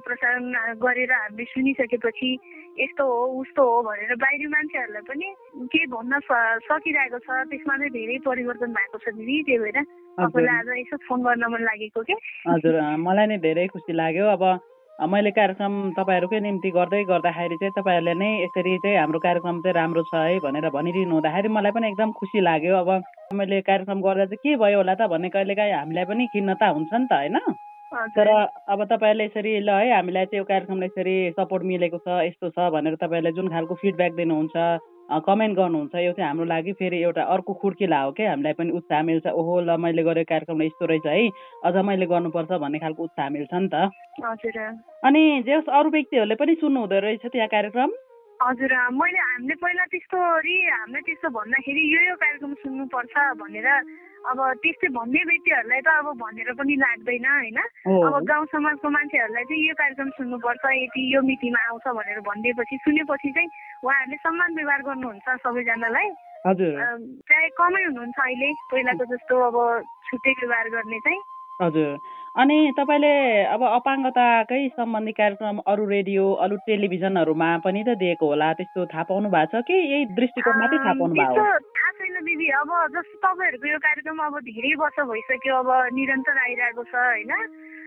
प्रसारण 0.06 0.44
गरेर 0.84 1.12
हामीले 1.12 1.46
सुनिसकेपछि 1.56 2.30
यस्तो 2.78 3.04
हो 3.08 3.20
उस्तो 3.42 3.64
हो 3.64 3.82
भनेर 3.88 4.16
बाहिरी 4.22 4.48
मान्छेहरूलाई 4.54 5.02
पनि 5.08 5.28
केही 5.72 5.86
भन्न 5.88 6.20
सकिरहेको 6.68 7.20
छ 7.26 7.30
त्यसमा 7.50 7.78
चाहिँ 7.78 7.92
धेरै 7.96 8.18
परिवर्तन 8.28 8.72
भएको 8.78 8.98
छ 8.98 9.16
दिदी 9.18 9.42
त्यही 9.48 9.60
भएर 9.64 9.78
तपाईँलाई 10.18 10.58
आज 10.60 10.70
यसो 10.78 10.98
फोन 11.08 11.24
गर्न 11.24 11.44
मन 11.54 11.62
लागेको 11.64 12.02
के? 12.04 12.14
हजुर 12.52 12.76
मलाई 13.08 13.26
नै 13.28 13.38
धेरै 13.40 13.68
खुसी 13.74 13.94
लाग्यो। 13.94 14.26
अब 14.36 14.44
मैले 15.00 15.30
कार्यक्रम 15.32 15.74
तपाईँहरूकै 15.94 16.40
निम्ति 16.42 16.70
गर्दै 16.74 17.04
गर्दाखेरि 17.06 17.56
चाहिँ 17.56 17.72
तपाईँहरूले 17.72 18.14
नै 18.18 18.30
यसरी 18.44 18.78
चाहिँ 18.82 18.98
हाम्रो 18.98 19.20
कार्यक्रम 19.20 19.62
चाहिँ 19.62 19.74
राम्रो 19.76 20.04
छ 20.10 20.14
है 20.18 20.40
भनेर 20.42 20.70
भनिदिनु 20.74 21.14
हुँदाखेरि 21.14 21.50
मलाई 21.54 21.72
पनि 21.72 21.88
एकदम 21.88 22.12
खुसी 22.18 22.42
लाग्यो। 22.42 22.76
अब 22.76 22.90
मैले 23.38 23.62
कार्यक्रम 23.62 24.02
गर्दा 24.02 24.26
चाहिँ 24.26 24.42
के 24.42 24.56
भयो 24.58 24.78
होला 24.78 24.96
त 24.98 25.06
भन्ने 25.06 25.30
कहिलेकाहीँ 25.30 25.74
हामीलाई 25.74 26.06
पनि 26.10 26.28
खिन्नता 26.34 26.68
हुन्छ 26.74 26.94
नि 26.96 27.06
त 27.06 27.14
होइन? 27.14 27.38
तर 28.18 28.28
अब 28.74 28.80
तपाईँहरूले 28.90 29.26
यसरी 29.26 29.54
ल 29.62 29.70
है 29.70 29.94
हामीलाई 29.94 30.26
चाहिँ 30.26 30.42
यो 30.42 30.50
कार्यक्रमले 30.50 30.86
यसरी 30.90 31.16
सपोर्ट 31.38 31.64
मिलेको 31.64 31.98
छ 32.02 32.18
यस्तो 32.26 32.50
छ 32.50 32.58
भनेर 32.74 32.96
तपाईँहरूले 32.98 33.38
जुन 33.38 33.54
खालको 33.54 33.76
फिडब्याक 33.78 34.14
दिनुहुन्छ 34.18 34.58
कमेन्ट 35.10 35.58
गर्नुहुन्छ 35.58 35.96
यो 35.96 36.12
चाहिँ 36.12 36.28
हाम्रो 36.28 36.46
लागि 36.46 36.74
फेरि 36.74 36.98
एउटा 37.04 37.24
अर्को 37.24 37.54
खुड्किला 37.54 38.00
हो 38.02 38.12
क्या। 38.12 38.30
हामीलाई 38.30 38.54
पनि 38.54 38.72
उत्साह 38.72 39.02
मिल्छ। 39.04 39.28
ओहो 39.28 39.60
ल 39.62 39.78
मैले 39.80 40.04
गरेको 40.04 40.30
कार्यक्रमले 40.30 40.66
यस्तो 40.66 40.86
रहेछ 40.86 41.06
है। 41.08 41.30
अझ 41.64 41.76
मैले 41.86 42.06
गर्नुपर्छ 42.06 42.52
भन्ने 42.52 42.80
खालको 42.80 43.04
उत्साह 43.04 43.30
मिल्छ 43.30 43.54
नि 43.54 43.70
त। 43.74 43.88
हजुर। 44.26 44.58
अनि 45.08 45.44
जे 45.46 45.54
होस् 45.54 45.70
अरू 45.70 45.90
व्यक्तिहरूले 45.90 46.36
पनि 46.36 46.56
सुन्नु 46.56 46.80
हुँदो 46.80 47.00
रहेछ 47.00 47.26
त्यहाँ 47.32 47.48
कार्यक्रम? 47.48 47.90
हजुर 48.42 48.72
मैले 48.94 49.20
हामीले 49.20 49.56
पहिला 49.56 49.86
त्यस्तो 49.92 50.18
हामीले 50.18 51.02
त्यस्तो 51.02 51.30
भन्दाखेरि 51.30 51.84
यो 51.94 52.02
यो 52.10 52.16
कार्यक्रम 52.16 52.54
सुन्नुपर्छ 52.54 53.16
भनेर 53.42 53.68
अब 54.28 54.40
त्यस्तै 54.64 54.88
भन्ने 54.98 55.22
व्यक्तिहरूलाई 55.30 55.82
त 55.82 55.90
अब 56.00 56.08
भनेर 56.20 56.50
पनि 56.60 56.76
लाग्दैन 56.84 57.26
होइन? 57.28 57.60
अब 57.88 58.16
गाउँ 58.28 58.46
समाजको 58.52 58.88
मान्छेहरूलाई 58.90 59.46
चाहिँ 59.48 59.68
यो 59.68 59.74
कार्यक्रम 59.80 60.10
सुन्नुपर्छ 60.20 60.64
यति 60.84 61.02
यो 61.14 61.22
मितिमा 61.30 61.62
आउँछ 61.70 61.88
भनेर 62.00 62.20
भनिदिएपछि 62.28 62.78
सुनेपछि 62.84 63.32
चाहिँ 63.32 63.50
उहाँहरूले 63.84 64.18
सम्मान 64.28 64.56
व्यवहार 64.56 64.82
गर्नुहुन्छ 64.90 65.28
सबैजनालाई। 65.48 66.10
हजुर। 66.46 66.76
प्रायः 67.28 67.56
कमै 67.58 67.84
हुनुहुन्छ 67.88 68.20
अहिले 68.20 68.50
पहिलाको 68.72 69.06
जस्तो 69.16 69.36
अब 69.48 69.58
छुट्टै 70.08 70.34
व्यवहार 70.44 70.70
गर्ने 70.76 71.00
चाहिँ। 71.08 71.22
हजुर। 71.60 71.98
अनि 72.38 72.58
तपाईँले 72.78 73.14
अब 73.50 73.62
अपाङ्गताकै 73.66 74.62
सम्बन्धी 74.78 75.12
कार्यक्रम 75.18 75.58
अरू 75.66 75.84
रेडियो 75.90 76.24
अरू 76.46 76.56
टेलिभिजनहरूमा 76.70 77.50
पनि 77.66 77.82
त 77.82 77.98
दिएको 77.98 78.26
होला 78.30 78.54
त्यस्तो 78.54 78.86
थाहा 78.94 79.04
पाउनु 79.10 79.30
भएको 79.34 79.58
छ 79.58 79.66
कि? 79.66 79.74
यही 79.74 80.06
दृष्टिकोण 80.14 80.56
मात्रै 80.62 80.78
थाहा 80.86 80.94
पाउनु 81.02 81.14
भएको 81.18 81.34
त्यस्तो 81.34 81.74
थाहा 81.74 81.92
छैन 81.98 82.18
दिदी 82.22 82.37
अब 82.52 82.70
जस्तो 82.96 83.18
तपाईँहरूको 83.18 83.68
यो 83.68 83.78
कार्यक्रम 83.78 84.20
अब 84.26 84.36
धेरै 84.48 84.74
वर्ष 84.82 84.98
भइसक्यो 85.12 85.56
अब 85.58 85.70
निरन्तर 85.94 86.38
आइरहेको 86.38 86.84
छ 86.84 86.96
होइन? 86.96 87.32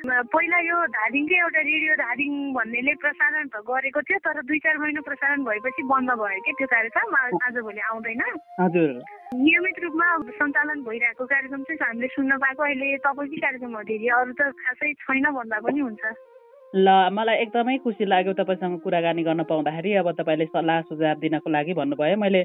पहिला 0.00 0.58
यो 0.64 0.76
धादिङकै 0.96 1.36
एउटा 1.44 1.60
रेडियो 1.60 1.94
धादिङ 2.00 2.32
भन्नेले 2.56 2.94
प्रसारण 3.04 3.48
त 3.52 3.60
गरेको 3.68 4.00
थियो 4.00 4.18
तर 4.24 4.40
दुई 4.48 4.58
चार 4.64 4.78
महिना 4.78 5.00
प्रसारण 5.00 5.44
भएपछि 5.44 5.82
बन्द 5.92 6.10
भयो 6.20 6.40
कि 6.40 6.52
त्यो 6.58 6.66
कार्यक्रम? 6.72 7.14
आजभोलि 7.46 7.80
आउँदैन। 7.80 8.22
नियमित 9.34 9.76
रूपमा 9.84 10.08
सञ्चालन 10.40 10.78
भइरहेको 10.88 11.24
कार्यक्रम 11.24 11.62
चाहिँ 11.62 11.78
हामीले 11.84 12.08
सुन्न 12.16 12.32
पाएको। 12.36 12.62
अहिले 12.62 12.96
तपाईँकै 12.96 13.40
कार्यक्रम 13.44 13.76
हो 13.76 13.82
दिदी 13.82 14.08
अरू 14.08 14.32
त 14.32 14.42
खासै 14.56 14.92
छैन 15.04 15.26
भन्दा 15.30 15.58
पनि 15.60 15.80
हुन्छ। 15.80 16.04
ल 16.70 16.88
मलाई 17.10 17.36
एकदमै 17.42 17.76
खुसी 17.82 18.04
लाग्यो 18.06 18.32
तपाईँसँग 18.38 18.78
कुराकानी 18.80 19.22
गर्न 19.26 19.42
पाउँदाखेरि। 19.42 19.90
अब 20.00 20.10
तपाईँले 20.14 20.46
सल्लाह 20.54 20.80
सुझाव 20.86 21.18
दिनको 21.18 21.50
लागि 21.50 21.74
भन्नुभयो। 21.74 22.16
मैले 22.16 22.42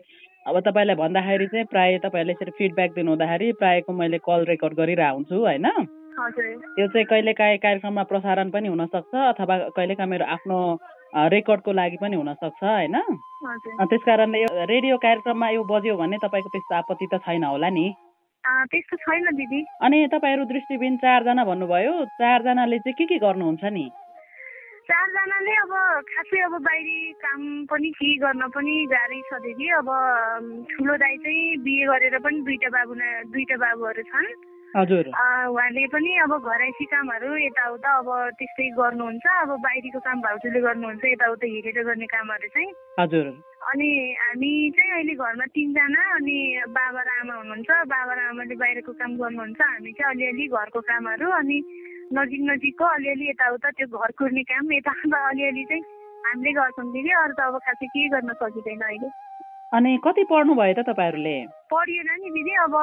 अब 0.50 0.56
तपाईँलाई 0.66 0.96
भन्दाखेरि 0.98 1.48
चाहिँ 1.54 1.66
प्रायः 1.70 1.98
तपाईँहरूले 2.02 2.34
यसरी 2.34 2.52
फिडब्याक 2.58 2.92
दिनुहुँदाखेरि 2.98 3.52
प्रायःको 3.62 3.94
मैले 3.94 4.18
कल 4.26 4.46
रेकर्ड 4.50 4.74
गरिरहेको 4.82 5.16
हुन्छु 5.16 5.36
होइन? 5.46 5.68
त्यो 6.18 6.88
चाहिँ 6.90 7.06
कहिलेकाहीँ 7.06 7.58
कार्यक्रममा 7.62 8.04
प्रसारण 8.10 8.50
पनि 8.50 8.68
हुनसक्छ 8.74 9.14
अथवा 9.14 9.56
कहिलेकाहीँ 9.78 10.10
मेरो 10.10 10.26
आफ्नो 10.26 10.58
रेकर्डको 11.30 11.72
लागि 11.72 11.98
पनि 12.02 12.16
हुनसक्छ 12.18 12.64
होइन? 12.64 12.98
त्यस 13.86 14.02
कारणले 14.10 14.42
यो 14.42 14.50
रेडियो 14.66 14.98
कार्यक्रममा 15.06 15.50
यो 15.50 15.64
बज्यो 15.70 15.96
भने 16.02 16.18
तपाईँको 16.26 16.50
त्यस्तो 16.50 16.76
आपत्ति 16.76 17.08
त 17.14 17.22
छैन 17.22 17.44
होला 17.46 17.70
नि। 17.70 17.86
त्यस्तो 18.74 18.96
छैन 19.06 19.26
दिदी। 19.38 19.62
अनि 19.86 19.98
तपाईँहरू 20.14 20.46
दृष्टिबिन 20.50 20.98
चारजना 20.98 21.44
भन्नुभयो। 21.46 21.94
चारजनाले 22.18 22.80
चाहिँ 22.80 22.98
के 22.98 23.06
के 23.06 23.18
गर्नुहुन्छ 23.22 23.64
नि? 23.70 23.86
चारजनाले 25.16 25.54
अब 25.64 25.72
खासै 26.12 26.40
अब 26.44 26.56
बाहिरी 26.60 27.00
काम 27.24 27.42
पनि 27.72 27.90
केही 27.96 28.16
गर्न 28.20 28.44
पनि 28.52 28.76
गाह्रै 28.92 29.20
छ 29.32 29.40
दिदी। 29.48 29.68
अब 29.80 29.88
ठुलो 30.76 30.96
दाई 31.00 31.16
चाहिँ 31.24 31.64
बिए 31.64 31.86
गरेर 31.88 32.20
पनि 32.20 32.40
दुईटा 32.44 32.70
बाबु 32.76 32.94
दुईटा 33.32 33.56
बाबुहरू 33.64 34.04
छन्। 34.12 34.28
हजुर। 34.76 35.06
उहाँले 35.08 35.84
पनि 35.88 36.12
अब 36.20 36.32
घरैसी 36.36 36.86
कामहरू 36.92 37.32
यताउता 37.48 37.92
अब 37.96 38.10
त्यस्तै 38.36 38.68
गर्नुहुन्छ। 38.76 39.26
अब 39.40 39.50
बाहिरीको 39.64 40.00
काम 40.04 40.18
भाउजूले 40.20 40.60
गर्नुहुन्छ 40.68 41.04
यताउता 41.16 41.48
हेरेर 41.48 41.80
गर्ने 41.88 42.08
कामहरू 42.12 42.48
चाहिँ। 42.52 42.72
हजुर। 43.00 43.26
अनि 43.72 43.90
हामी 44.20 44.52
चाहिँ 44.76 44.92
अहिले 45.00 45.16
घरमा 45.16 45.46
तिनजना 45.56 46.02
अनि 46.20 46.38
बाबा 46.76 47.02
र 47.08 47.10
आमा 47.24 47.34
हुनुहुन्छ। 47.40 47.70
बाबा 47.88 48.14
र 48.14 48.20
आमाले 48.36 48.56
बाहिरको 48.60 48.92
काम 49.00 49.12
गर्नुहुन्छ। 49.16 49.62
हामी 49.64 49.92
चाहिँ 49.96 50.12
अलिअलि 50.12 50.46
घरको 50.52 50.80
कामहरू 50.92 51.28
अनि 51.40 51.58
नजिक 52.14 52.42
नजिकको 52.50 52.86
अलिअलि 52.86 53.30
यताउता 53.30 53.70
त्यो 53.78 53.88
घर 53.98 54.12
कुर्ने 54.20 54.44
काम 54.52 54.72
यताउता 54.74 55.20
अलिअलि 55.30 55.64
चाहिँ 55.70 55.84
हामीले 56.26 56.52
गर्छौँ 56.54 56.86
दिदी। 56.94 57.12
अरू 57.22 57.34
त 57.34 57.40
अब 57.50 57.58
खासै 57.66 57.86
केही 57.86 58.08
गर्न 58.14 58.34
सकिँदैन 58.42 58.82
अहिले। 58.82 59.10
अनि 59.74 59.92
कति 60.06 60.24
पढ्नु 60.30 60.54
भयो 60.56 60.74
त 60.78 60.86
तपाईँहरूले? 60.90 61.36
पढिएन 61.74 62.10
नि 62.22 62.30
दिदी 62.38 62.54
अब 62.66 62.76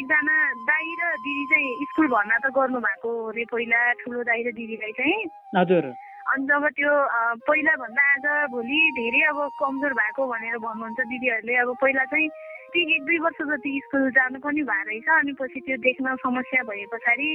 एकजना 0.00 0.36
दाई 0.70 0.88
र 1.00 1.02
दिदी 1.24 1.44
चाहिँ 1.52 1.86
स्कुल 1.92 2.06
भर्ना 2.14 2.36
त 2.44 2.46
गर्नु 2.56 2.78
भएको 2.80 3.10
अरे 3.28 3.44
पहिला 3.52 3.80
ठुलो 4.00 4.22
दाई 4.24 4.42
र 4.42 4.52
दिदीलाई 4.58 4.92
चाहिँ। 4.98 5.18
हजुर। 5.56 5.84
अनि 6.28 6.44
जब 6.48 6.64
त्यो 6.76 6.92
अ, 6.92 7.20
पहिलाभन्दा 7.48 8.02
आज 8.12 8.26
भोलि 8.52 8.80
धेरै 8.98 9.22
अब 9.32 9.38
कमजोर 9.60 9.92
भएको 10.00 10.22
भनेर 10.32 10.56
भन्नुहुन्छ 10.64 11.00
दिदीहरूले 11.12 11.54
अब 11.62 11.68
पहिला 11.82 12.04
चाहिँ 12.12 12.28
ती 12.72 12.80
एक 12.96 13.02
दुई 13.04 13.18
वर्ष 13.24 13.38
जति 13.48 13.70
स्कुल 13.84 14.10
जानु 14.16 14.38
पनि 14.44 14.62
भएको 14.62 14.88
रहेछ 14.88 15.08
अनि 15.08 15.32
पछि 15.40 15.60
त्यो 15.68 15.76
देख्न 15.88 16.16
समस्या 16.24 16.62
भए 16.68 16.84
पछाडि 16.92 17.30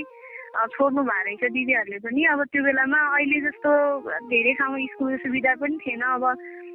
छोड्नु 0.53 1.01
भएको 1.03 1.23
रहेछ 1.25 1.43
दिदीहरूले 1.53 1.99
पनि। 2.05 2.21
अब 2.33 2.39
त्यो 2.53 2.63
बेलामा 2.63 2.99
अहिले 3.17 3.39
जस्तो 3.47 3.69
धेरै 4.29 4.53
ठाउँमा 4.59 4.77
स्कुल 4.93 5.17
सुविधा 5.25 5.53
पनि 5.61 5.77
थिएन। 5.81 6.01
अब 6.13 6.23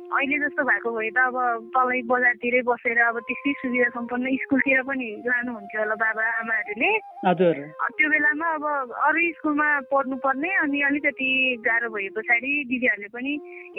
अहिले 0.08 0.37
जस्तो 0.40 0.64
भएको 0.64 0.88
भए 0.88 1.11
त 1.12 1.20
अब 1.20 1.37
तलै 1.68 2.00
बजारतिरै 2.08 2.61
बसेर 2.64 2.99
अब 3.12 3.16
त्यस्तै 3.28 3.52
सुविधा 3.61 3.88
सम्पन्न 3.92 4.25
स्कुलतिर 4.40 4.80
पनि 4.88 5.08
लानुहुन्थ्यो 5.28 5.80
होला 5.85 5.97
बाबा 6.00 6.25
आमाहरूले। 6.40 6.90
त्यो 7.28 8.08
बेलामा 8.08 8.49
अब 8.56 8.64
अरू 8.88 9.20
स्कुलमा 9.37 9.68
पढ्नुपर्ने 9.92 10.50
अनि 10.64 10.80
अलिकति 10.88 11.28
गाह्रो 11.68 11.88
भए 11.92 12.08
पछाडि 12.16 12.50
दिदीहरूले 12.73 13.08
पनि 13.12 13.32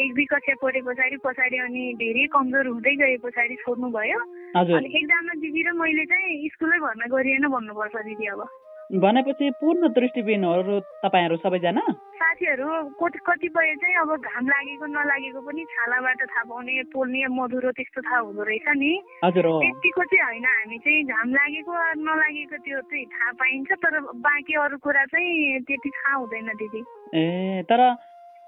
एक 0.06 0.10
दुई 0.14 0.26
कक्षा 0.30 0.54
पढे 0.62 0.82
पछाडि 0.86 1.18
पछाडि 1.26 1.58
अनि 1.66 1.84
धेरै 1.98 2.26
कमजोर 2.30 2.66
हुँदै 2.78 2.96
गए 3.02 3.18
पछाडि 3.26 3.56
छोड्नु 3.66 3.90
भयो 3.98 4.20
अनि 4.54 4.86
एकजना 4.86 5.34
दिदी 5.42 5.62
र 5.66 5.74
मैले 5.82 6.06
चाहिँ 6.14 6.50
स्कुलै 6.54 6.78
भर्ना 6.86 7.06
गरिएन 7.10 7.46
भन्नुपर्छ 7.50 7.96
दिदी 8.06 8.26
अब। 8.38 8.46
भनेपछि 8.90 9.50
पूर्ण 9.62 9.88
दृष्टिबिनहरू 9.94 10.80
तपाईँहरू 11.06 11.36
सबैजना? 11.38 11.82
साथीहरू 12.20 12.68
कति 12.98 13.20
कतिपय 13.22 13.76
चाहिँ 13.82 13.96
अब 14.02 14.12
घाम 14.18 14.46
लागेको 14.50 14.86
नलागेको 14.86 15.42
पनि 15.46 15.64
छालाबाट 15.74 16.22
थाहा 16.26 16.44
पाउने 16.50 16.84
पोल्ने 16.90 17.28
मधुरो 17.30 17.72
त्यस्तो 17.72 18.02
थाहा 18.02 18.20
हुँदो 18.20 18.44
रहेछ 18.44 18.68
नि। 18.82 18.92
हजुर 19.26 19.46
त्यतिको 19.46 20.04
चाहिँ 20.04 20.26
होइन 20.26 20.46
हामी 20.46 20.78
चाहिँ 20.78 21.04
घाम 21.06 21.30
लागेको 21.30 21.74
नलागेको 22.02 22.58
त्यो 22.66 22.82
चाहिँ 22.82 23.06
थाहा 23.06 23.32
पाइन्छ 23.32 23.70
तर 23.78 24.00
बाँकी 24.26 24.54
अरू 24.58 24.78
कुरा 24.82 25.06
चाहिँ 25.06 25.62
त्यति 25.70 25.90
थाहा 25.90 26.16
हुँदैन 26.18 26.50
दिदी। 26.58 26.82
ए 27.14 27.62
तर 27.70 27.82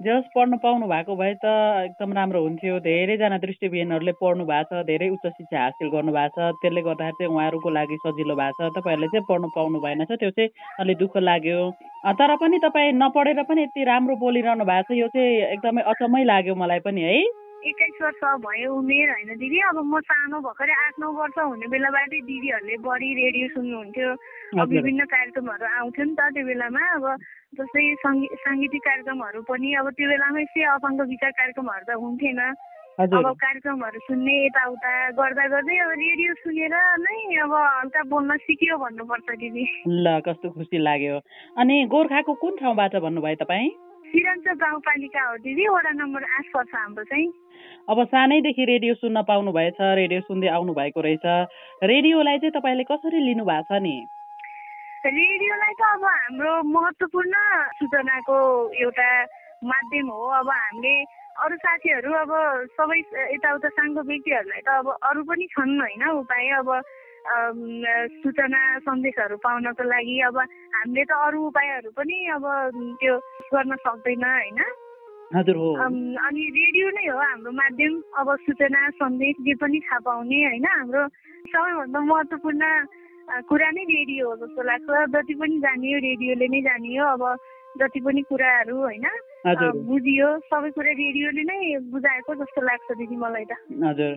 जे 0.04 0.12
होस् 0.12 0.30
पढ्नु 0.36 0.58
पाउनु 0.58 0.86
भएको 0.88 1.16
भए 1.16 1.34
त 1.44 1.46
एकदम 1.86 2.14
राम्रो 2.14 2.42
हुन्थ्यो। 2.42 2.80
धेरैजना 2.86 3.38
दृष्टिविहीनहरूले 3.38 4.14
पढ्नु 4.22 4.46
भएको 4.46 4.82
छ 4.82 4.86
धेरै 4.88 5.10
उच्च 5.14 5.28
शिक्षा 5.28 5.60
हासिल 5.62 5.90
गर्नु 5.94 6.12
भएको 6.12 6.42
छ। 6.42 6.58
त्यसले 6.62 6.82
गर्दाखेरि 6.82 7.18
चाहिँ 7.22 7.34
उहाँहरूको 7.34 7.70
लागि 7.70 7.98
सजिलो 8.06 8.36
भएको 8.42 8.70
छ। 8.70 8.74
तपाईँहरूले 8.78 9.08
चाहिँ 9.14 9.26
पढ्नु 9.30 9.48
पाउनु 9.56 9.80
भएन 9.86 10.06
छ 10.06 10.18
त्यो 10.18 10.32
चाहिँ 10.34 10.50
अलिक 10.82 10.98
दुःख 10.98 11.18
लाग्यो। 11.22 11.60
तर 12.18 12.36
पनि 12.42 12.58
तपाईँ 12.66 12.92
नपढेर 12.98 13.44
पनि 13.46 13.62
यति 13.64 13.84
राम्रो 13.92 14.16
बोलिरहनु 14.26 14.66
भएको 14.66 14.94
छ 14.94 14.98
यो 14.98 15.08
चाहिँ 15.14 15.38
एकदमै 15.54 15.82
अचम्मै 15.94 16.24
लाग्यो 16.34 16.56
मलाई 16.58 16.80
पनि 16.82 17.02
है। 17.02 17.22
एक्काइस 17.62 17.98
वर्ष 18.02 18.22
भयो 18.46 18.70
उमेर 18.74 19.10
होइन 19.12 19.38
दिदी। 19.38 19.60
अब 19.70 19.78
म 19.86 20.00
सानो 20.02 20.40
भर्खरै 20.42 20.74
आठ 20.86 20.96
नौ 21.00 21.12
वर्ष 21.14 21.38
हुने 21.38 21.68
बेलाबाटै 21.68 22.20
दिदीहरूले 22.26 22.76
बढी 22.82 23.10
रेडियो 23.22 23.48
सुन्नुहुन्थ्यो। 23.56 24.10
अब 24.62 24.68
विभिन्न 24.70 25.06
कार्यक्रमहरू 25.06 25.66
आउँथ्यो 25.80 26.06
नि 26.06 26.16
त 26.18 26.22
त्यो 26.34 26.46
बेलामा। 26.46 26.84
अब 26.98 27.06
जस्तै 27.60 27.84
सङ्गी 28.02 28.28
साङ्गीतिक 28.46 28.82
कार्यक्रमहरू 28.82 29.42
पनि 29.46 29.74
अब 29.78 29.90
त्यो 29.94 30.08
बेलामा 30.10 30.40
यस्तै 30.42 30.64
अपाङ्ग 30.74 31.02
विचार 31.14 31.32
कार्यक्रमहरू 31.32 31.84
त 31.86 32.02
हुन्थेन। 32.02 32.42
अब 33.02 33.28
कार्यक्रमहरू 33.44 34.00
सुन्ने 34.00 34.36
यताउता 34.46 34.92
गर्दा 35.20 35.46
गर्दै 35.54 35.78
अब 35.86 35.92
रेडियो 36.02 36.34
सुनेर 36.42 36.76
नै 37.06 37.20
अब 37.46 37.54
हल्का 37.54 38.02
बोल्न 38.10 38.38
सिक्यो 38.46 38.78
भन्नुपर्छ 38.78 39.30
दिदी। 39.44 39.66
ल 39.88 40.20
कस्तो 40.26 40.50
खुसी 40.50 40.78
लाग्यो। 40.78 41.16
अनि 41.58 41.76
गोर्खाको 41.94 42.34
कुन 42.42 42.54
ठाउँबाट 42.58 42.96
भन्नुभयो 43.06 43.42
तपाईँ? 43.44 43.70
सिरञ्चोक 44.12 44.58
गाउँपालिका 44.58 45.22
हो 45.30 45.36
दिदी। 45.40 45.68
वडा 45.68 45.92
नम्बर 45.96 46.24
आठ 46.24 46.46
पर्छ 46.54 46.76
हाम्रो 46.76 47.04
चाहिँ। 47.04 47.28
अब 47.90 47.98
सानैदेखि 48.04 48.64
रेडियो 48.66 48.94
सुन्न 48.94 49.22
पाउनु 49.24 49.52
भएछ 49.52 49.80
रेडियो 49.80 50.22
सुन्दै 50.22 50.48
आउनु 50.48 50.74
भएको 50.74 51.02
रहेछ। 51.02 51.26
रेडियोलाई 51.84 52.38
चाहिँ 52.38 52.52
तपाईँले 52.52 52.84
कसरी 52.84 53.20
लिनु 53.28 53.44
भएको 53.46 53.68
छ 53.72 53.82
नि? 53.82 53.96
रेडियोलाई 55.06 55.74
त 55.74 55.82
अब 55.96 56.04
हाम्रो 56.06 56.54
महत्त्वपूर्ण 56.76 57.36
सूचनाको 57.80 58.38
एउटा 58.84 59.10
माध्यम 59.64 60.08
हो। 60.12 60.22
अब 60.40 60.50
हामीले 60.50 60.96
अरू 61.42 61.56
साथीहरू 61.56 62.12
अब 62.14 62.32
सबै 62.76 63.00
यताउता 63.34 63.70
साङ्गो 63.70 64.02
व्यक्तिहरूलाई 64.02 64.62
त 64.62 64.70
अब 64.82 64.88
अरू 64.92 65.22
पनि 65.24 65.46
छन् 65.56 65.80
होइन 65.82 66.04
उपाय। 66.20 66.50
अब 66.60 66.70
सूचना 67.22 68.62
सन्देशहरू 68.82 69.38
पाउनको 69.38 69.84
लागि 69.84 70.20
अब 70.28 70.38
हामीले 70.74 71.04
त 71.06 71.12
अरू 71.22 71.40
उपायहरू 71.48 71.90
पनि 71.94 72.18
अब 72.36 72.46
त्यो 73.00 73.16
गर्न 73.54 73.76
सक्दैन 73.86 74.26
होइन? 74.26 74.62
अनि 75.32 76.44
रेडियो 76.58 76.88
नै 76.92 77.06
हो 77.08 77.18
हाम्रो 77.20 77.52
माध्यम 77.52 77.94
अब 78.20 78.28
सूचना 78.46 78.90
सन्देश 78.98 79.36
जे 79.46 79.54
पनि 79.62 79.80
थाहा 79.86 80.00
पाउने 80.06 80.40
होइन? 80.46 80.66
हाम्रो 80.66 81.02
सबैभन्दा 81.54 82.00
महत्त्वपूर्ण 82.10 82.64
कुरा 83.48 83.70
नै 83.72 83.84
रेडियो 83.86 84.30
हो 84.30 84.36
जस्तो 84.42 84.62
लाग्छ। 84.62 84.90
जति 85.14 85.34
पनि 85.40 85.60
जानियो 85.62 85.98
रेडियोले 86.10 86.48
नै 86.52 86.62
जानियो 86.68 87.06
अब 87.06 87.24
जति 87.80 88.00
पनि 88.02 88.22
कुराहरू 88.30 88.78
होइन? 88.78 89.06
बुझियो 89.42 90.28
सबै 90.46 90.70
कुरा 90.70 90.92
रेडियोले 90.94 91.44
नै 91.44 91.78
बुझाएको 91.90 92.34
जस्तो 92.36 92.62
लाग्छ 92.62 92.98
दिदी 92.98 93.16
मलाई 93.18 93.46
त। 93.46 93.58
हजुर। 93.84 94.14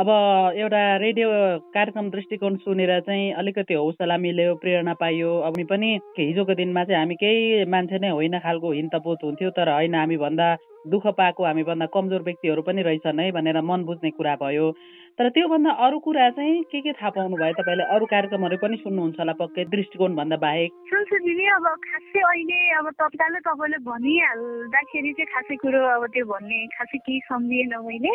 अब 0.00 0.08
एउटा 0.56 0.82
रेडियो 0.96 1.28
कार्यक्रम 1.76 2.08
दृष्टिकोण 2.10 2.56
सुनेर 2.56 2.92
चाहिँ 3.00 3.32
अलिकति 3.36 3.74
हौसला 3.74 4.16
मिल्यो 4.16 4.54
प्रेरणा 4.54 4.94
पाइयो 4.96 5.30
अनि 5.44 5.64
पनि 5.64 5.90
हिजोको 6.18 6.54
दिनमा 6.54 6.84
चाहिँ 6.84 6.98
हामी 6.98 7.14
केही 7.20 7.64
मान्छे 7.68 7.98
नै 8.00 8.10
होइन 8.10 8.38
खालको 8.38 8.72
हिन्तपोत 8.72 9.18
हुन्थ्यो 9.24 9.50
तर 9.50 9.68
होइन 9.68 9.94
हामी 9.94 10.16
भन्दा 10.16 10.48
दुःख 10.88 11.06
पाएको 11.20 11.44
हामीभन्दा 11.44 11.86
कमजोर 11.92 12.22
व्यक्तिहरू 12.22 12.62
पनि 12.62 12.82
रहेछन् 12.82 13.20
है 13.20 13.30
भनेर 13.30 13.60
मन 13.60 13.84
बुझ्ने 13.84 14.10
कुरा 14.10 14.34
भयो। 14.40 14.72
तर 15.18 15.28
त्योभन्दा 15.28 15.70
अरू 15.84 15.98
कुरा 16.00 16.28
चाहिँ 16.36 16.62
के 16.72 16.80
के 16.80 16.92
थाहा 16.96 17.10
पाउनु 17.12 17.36
भयो 17.36 17.52
तपाईँले? 17.60 17.84
अरू 17.84 18.06
कार्यक्रमहरू 18.08 18.56
पनि 18.64 18.76
सुन्नुहुन्छ 18.80 19.18
होला 19.20 19.32
पक्कै 19.36 19.64
दृष्टिकोण 19.68 20.14
भन्दा 20.16 20.36
बाहेक। 20.40 20.72
सुन्छु 20.88 21.16
दिदी 21.28 21.46
अब 21.52 21.66
खासै 21.84 22.20
अहिले 22.32 22.60
अब 22.80 22.88
तत्कालै 22.96 23.40
तपाईँले 23.44 23.78
भनिहाल्दाखेरि 23.84 25.12
चाहिँ 25.12 25.30
खासै 25.36 25.56
कुरो 25.60 25.80
अब 26.00 26.06
त्यो 26.16 26.24
भन्ने 26.32 26.58
खासै 26.72 26.98
केही 27.04 27.20
सम्झिएन 27.28 27.74
मैले। 27.84 28.14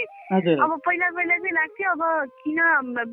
अब 0.58 0.72
पहिला 0.82 1.08
पहिला 1.14 1.38
चाहिँ 1.38 1.56
लाग्थ्यो 1.62 1.90
अब 1.94 2.02
किन 2.42 2.60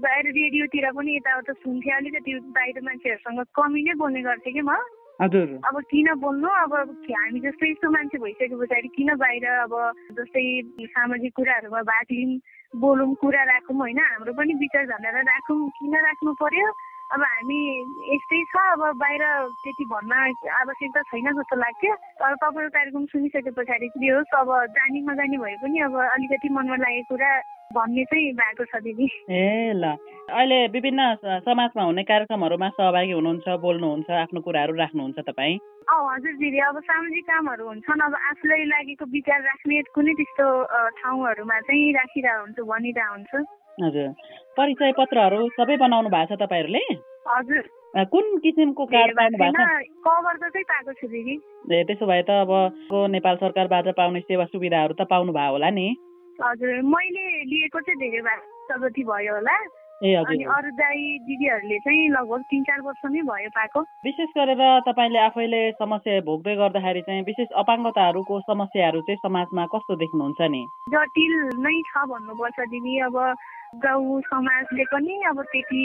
बाहिर 0.00 0.26
रेडियोतिर 0.32 0.90
पनि 0.96 1.16
यताउता 1.20 1.52
सुन्थेँ 1.52 1.94
अलिकति 2.00 2.32
बाहिर 2.56 2.80
मान्छेहरूसँग 2.88 3.40
कमी 3.52 3.82
नै 3.84 3.94
बोल्ने 4.00 4.20
गर्थेँ 4.24 4.52
कि 4.56 4.64
म। 4.64 4.80
हजुर। 5.20 5.48
अब 5.68 5.76
किन 5.92 6.08
बोल्नु? 6.24 6.48
अब 6.64 6.72
हामी 7.06 7.40
जस्तै 7.44 7.68
यस्तो 7.70 7.90
मान्छे 7.92 8.18
भइसके 8.18 8.56
पछाडि 8.56 8.88
किन 8.96 9.14
बाहिर 9.14 9.46
अब 9.68 9.72
जस्तै 10.18 10.44
सामाजिक 10.90 11.32
कुराहरूमा 11.36 11.82
भाग 11.92 12.06
लिउँ 12.10 12.40
बोलौँ 12.74 13.14
कुरा 13.14 13.42
राखौँ 13.44 13.76
होइन? 13.76 13.98
हाम्रो 14.00 14.32
पनि 14.34 14.54
विचार 14.54 14.86
भनेर 14.86 15.16
राखौँ 15.22 15.58
किन 15.70 15.94
राख्नु 15.96 16.32
पर्यो? 16.34 16.68
अब 17.12 17.22
हामी 17.22 17.58
यस्तै 18.10 18.38
छ 18.48 18.54
अब 18.72 18.82
बाहिर 18.96 19.22
त्यति 19.62 19.84
भन्न 19.84 20.12
आवश्यकता 20.60 21.02
छैन 21.10 21.26
जस्तो 21.36 21.56
लाग्थ्यो। 21.56 21.94
तर 22.20 22.34
तपाईँको 22.42 22.70
कार्यक्रम 22.76 23.04
सुनिसके 23.12 23.50
पछाडि 23.52 23.88
जे 23.96 24.10
होस् 24.10 24.34
अब 24.34 24.48
जानी 24.72 25.00
नजानी 25.04 25.36
भए 25.36 25.56
पनि 25.62 25.78
अब 25.84 25.94
अलिकति 26.00 26.48
मनमा 26.48 26.76
लागेको 26.76 27.14
कुरा 27.14 27.30
भन्ने 27.74 28.04
चाहिँ 28.04 28.32
भएको 28.40 28.64
छ 28.64 28.82
दिदी। 28.82 29.06
ए 29.30 29.72
ल। 29.76 29.84
अहिले 30.30 30.58
विभिन्न 30.74 31.00
समाजमा 31.44 31.82
हुने 31.82 32.02
कार्यक्रमहरूमा 32.02 32.68
सहभागी 32.78 33.12
हुनुहुन्छ 33.12 33.46
बोल्नुहुन्छ 33.60 34.10
आफ्नो 34.24 34.40
कुराहरू 34.40 34.74
राख्नुहुन्छ 34.74 35.18
तपाईँ? 35.28 35.58
हजुर 35.84 36.34
दिदी 36.40 36.58
अब 36.58 36.80
सामाजिक 36.80 37.24
कामहरू 37.24 37.64
हुन्छन् 37.68 38.04
अब 38.06 38.14
आफूलाई 38.14 38.64
लागेको 38.64 39.04
विचार 39.12 39.40
राख्ने 39.42 39.82
कुनै 39.94 40.12
त्यस्तो 40.14 40.46
ठाउँहरूमा 40.98 41.60
चाहिँ 41.60 41.92
राखिरहेको 41.94 42.40
हुन्छु 42.40 42.62
भनिरहेको 42.64 43.12
हुन्छु 43.14 43.38
हजुर। 43.82 44.08
परिचय 44.56 44.92
पत्रहरू 44.98 45.48
सबै 45.58 45.76
बनाउनु 45.76 46.08
भएको 46.08 46.34
छ 46.34 46.38
तपाईँहरूले? 46.40 46.84
हजुर। 47.28 47.62
कुन 48.10 48.38
किसिमको 48.38 48.84
कार्ड 48.86 49.16
पाउनु 49.18 49.38
भएको 49.38 50.92
छ? 50.92 51.06
ए 51.72 51.84
त्यसो 51.84 52.06
भए 52.06 52.22
त 52.22 52.30
अब 52.30 52.50
नेपाल 53.10 53.36
सरकारबाट 53.36 53.88
पाउने 53.98 54.20
सेवा 54.20 54.44
सुविधाहरू 54.44 54.94
त 54.94 55.06
पाउनु 55.10 55.32
भयो 55.32 55.50
होला 55.52 55.70
नि। 55.70 55.88
हजुर 56.42 56.82
मैले 56.82 57.24
लिएको 57.50 57.80
चाहिँ 57.80 57.98
धेरै 57.98 58.20
भयो 58.20 59.34
होला। 59.34 59.56
ए 60.02 60.14
हजुर। 60.14 60.50
अरू 60.54 60.70
दाई 60.74 61.02
दिदीहरूले 61.26 61.78
चाहिँ 61.78 62.08
लगभग 62.10 62.42
तिन 62.50 62.62
चार 62.62 62.80
वर्ष 62.82 63.02
नै 63.14 63.22
भयो 63.22 63.50
पाएको। 63.54 63.80
विशेष 63.80 64.30
गरेर 64.36 64.62
तपाईँले 64.90 65.18
आफैले 65.18 65.62
समस्या 65.72 66.20
भोग्दै 66.20 66.54
गर्दाखेरि 66.56 67.00
चाहिँ 67.00 67.22
विशेष 67.22 67.48
अपाङ्गताहरूको 67.62 68.40
समस्याहरू 68.40 69.00
चाहिँ 69.00 69.22
समाजमा 69.22 69.66
कस्तो 69.66 69.94
देख्नुहुन्छ 69.96 70.40
नि? 70.50 70.62
जटिल 70.90 71.34
नै 71.62 71.76
छ 71.88 71.94
भन्नुपर्छ 72.10 72.58
दिदी। 72.74 72.94
अब 73.06 73.16
गाउँ 73.82 74.20
समाजले 74.22 74.84
पनि 74.92 75.14
अब 75.28 75.38
त्यति 75.52 75.82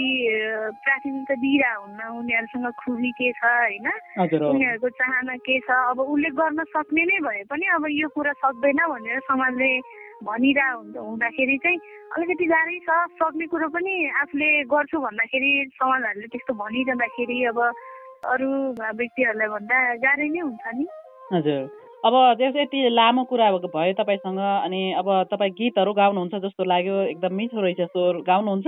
प्राथमिकता 0.83 1.35
दिइरहेको 1.41 1.81
हुन्न 1.81 2.01
उनीहरूसँग 2.19 2.67
खुबी 2.81 3.11
के 3.17 3.31
छ 3.33 3.43
होइन। 3.43 3.87
उनीहरूको 4.19 4.89
चाहना 4.89 5.35
के 5.45 5.59
छ? 5.59 5.69
अब 5.89 5.99
उसले 5.99 6.29
गर्न 6.39 6.63
सक्ने 6.69 7.03
नै 7.09 7.17
भए 7.25 7.43
पनि 7.49 7.65
अब 7.75 7.85
यो 7.89 8.07
कुरा 8.13 8.33
सक्दैन 8.43 8.79
भनेर 8.93 9.19
समाजले 9.25 9.71
भनिरहेको 10.19 10.77
हुन्छ 10.79 10.97
हुँदाखेरि 10.97 11.57
चाहिँ 11.63 11.79
अलिकति 12.13 12.45
गाह्रै 12.53 12.79
छ। 12.85 12.89
सक्ने 13.17 13.45
कुरो 13.47 13.67
पनि 13.73 13.93
आफूले 14.21 14.49
गर्छु 14.67 14.97
भन्दाखेरि 14.99 15.51
समाजहरूले 15.79 16.27
त्यस्तो 16.27 16.53
भनिरहँदाखेरि 16.61 17.37
अब 17.51 17.59
अरू 18.29 18.49
व्यक्तिहरूलाई 18.77 19.49
भन्दा 19.55 19.77
गाह्रै 20.05 20.27
नै 20.29 20.41
हुन्छ 20.45 20.65
नि। 20.77 20.85
हजुर। 21.33 21.88
अब 21.99 22.15
त्यस 22.39 22.55
यति 22.55 22.79
लामो 22.89 23.23
कुरा 23.27 23.51
भयो 23.51 23.93
तपाईँसँग 23.99 24.39
अनि 24.39 24.81
अब 24.99 25.07
तपाईँ 25.31 25.51
गीतहरू 25.51 25.93
गाउनुहुन्छ 25.93 26.35
जस्तो 26.47 26.63
लाग्यो 26.63 26.95
एकदम 27.11 27.33
मिठो 27.35 27.59
रहेछ 27.59 27.81
स्वर 27.91 28.23
गाउनुहुन्छ। 28.23 28.67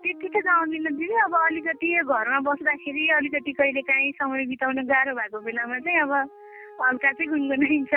त्यति 0.00 0.28
त 0.30 0.36
गाउँदिनँ 0.46 0.92
दिदी 0.94 1.16
अब 1.26 1.34
अलिकति 1.34 1.88
घरमा 2.06 2.38
बस्दाखेरि 2.46 3.04
अलिकति 3.18 3.52
कहिले 3.58 3.82
काहीँ 3.90 4.12
समय 4.22 4.46
बिताउन 4.54 4.78
गाह्रो 4.86 5.14
भएको 5.18 5.38
बेलामा 5.42 5.78
चाहिँ 5.82 6.00
अब 6.00 6.12
हल्का 6.80 7.10
चाहिँ 7.10 7.30
गुनगुनाइन्छ। 7.30 7.94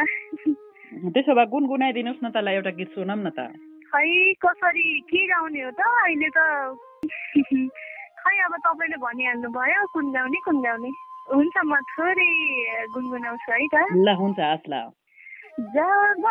त्यसो 1.13 1.31
भए 1.37 1.45
गुनगुनाइदिनुहोस् 1.53 2.23
न 2.25 2.29
तँलाई 2.33 2.55
एउटा 2.57 2.71
गीत 2.73 2.89
सुनौँ 2.97 3.17
न 3.21 3.29
त। 3.29 3.53
खै 3.93 4.09
कसरी 4.41 4.85
के 5.05 5.21
गाउने 5.29 5.61
हो 5.63 5.71
त? 5.77 5.81
अहिले 5.85 6.29
त 6.33 6.39
खै 8.25 8.35
अब 8.41 8.53
तपाईँले 8.57 8.97
भनिहाल्नु 8.97 9.49
भयो 9.53 9.85
कुन 9.93 10.05
गाउने 10.17 10.39
कुन 10.49 10.57
गाउने। 10.65 10.91
हुन्छ 11.27 11.55
म 11.65 11.75
थोरै 11.91 12.31
गुनगुनाउँछु 12.93 13.51
है 13.51 13.67
त? 13.67 13.75
ल 13.95 14.07
हुन्छ 14.15 14.39
हस् 14.39 14.69
ल। 14.69 14.73
जब 15.59 16.23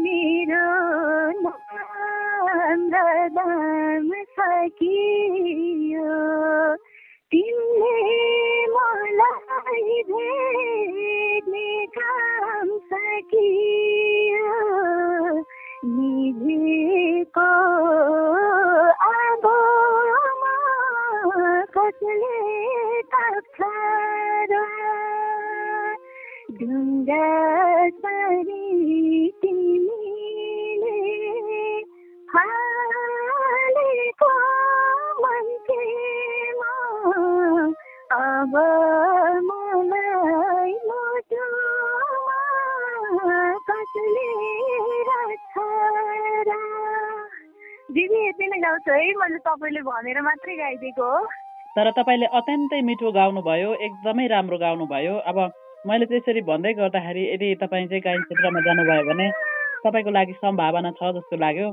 मेरो 0.00 0.66
नाम 3.30 4.08
सकियो 4.36 6.12
तिमीले 7.32 8.66
मलाई 8.66 10.02
भेट्ने 10.02 11.86
काम 11.86 12.68
सकियो। 12.78 14.48
निभेको 15.84 17.50
गाउँछु 48.70 48.92
है 48.94 49.06
मैले 49.18 49.38
तपाईँले 49.42 49.80
भनेर 49.82 50.18
मात्रै 50.22 50.54
गाइदिएको 50.56 51.10
तर 51.76 51.90
तपाईँले 51.98 52.26
अत्यन्तै 52.38 52.80
मिठो 52.86 53.10
गाउनुभयो 53.12 53.70
एकदमै 53.86 54.26
राम्रो 54.30 54.58
गाउनुभयो। 54.58 55.14
अब 55.26 55.38
मैले 55.86 56.06
त्यसरी 56.06 56.40
भन्दै 56.46 56.72
गर्दाखेरि 56.78 57.22
यदि 57.34 57.48
तपाईँ 57.62 57.86
चाहिँ 57.90 58.02
गायन 58.06 58.22
क्षेत्रमा 58.22 58.60
जानुभयो 58.66 59.02
भने 59.10 59.26
तपाईँको 59.82 60.10
लागि 60.10 60.34
सम्भावना 60.38 60.90
छ 60.98 61.10
जस्तो 61.18 61.36
लाग्यो। 61.42 61.68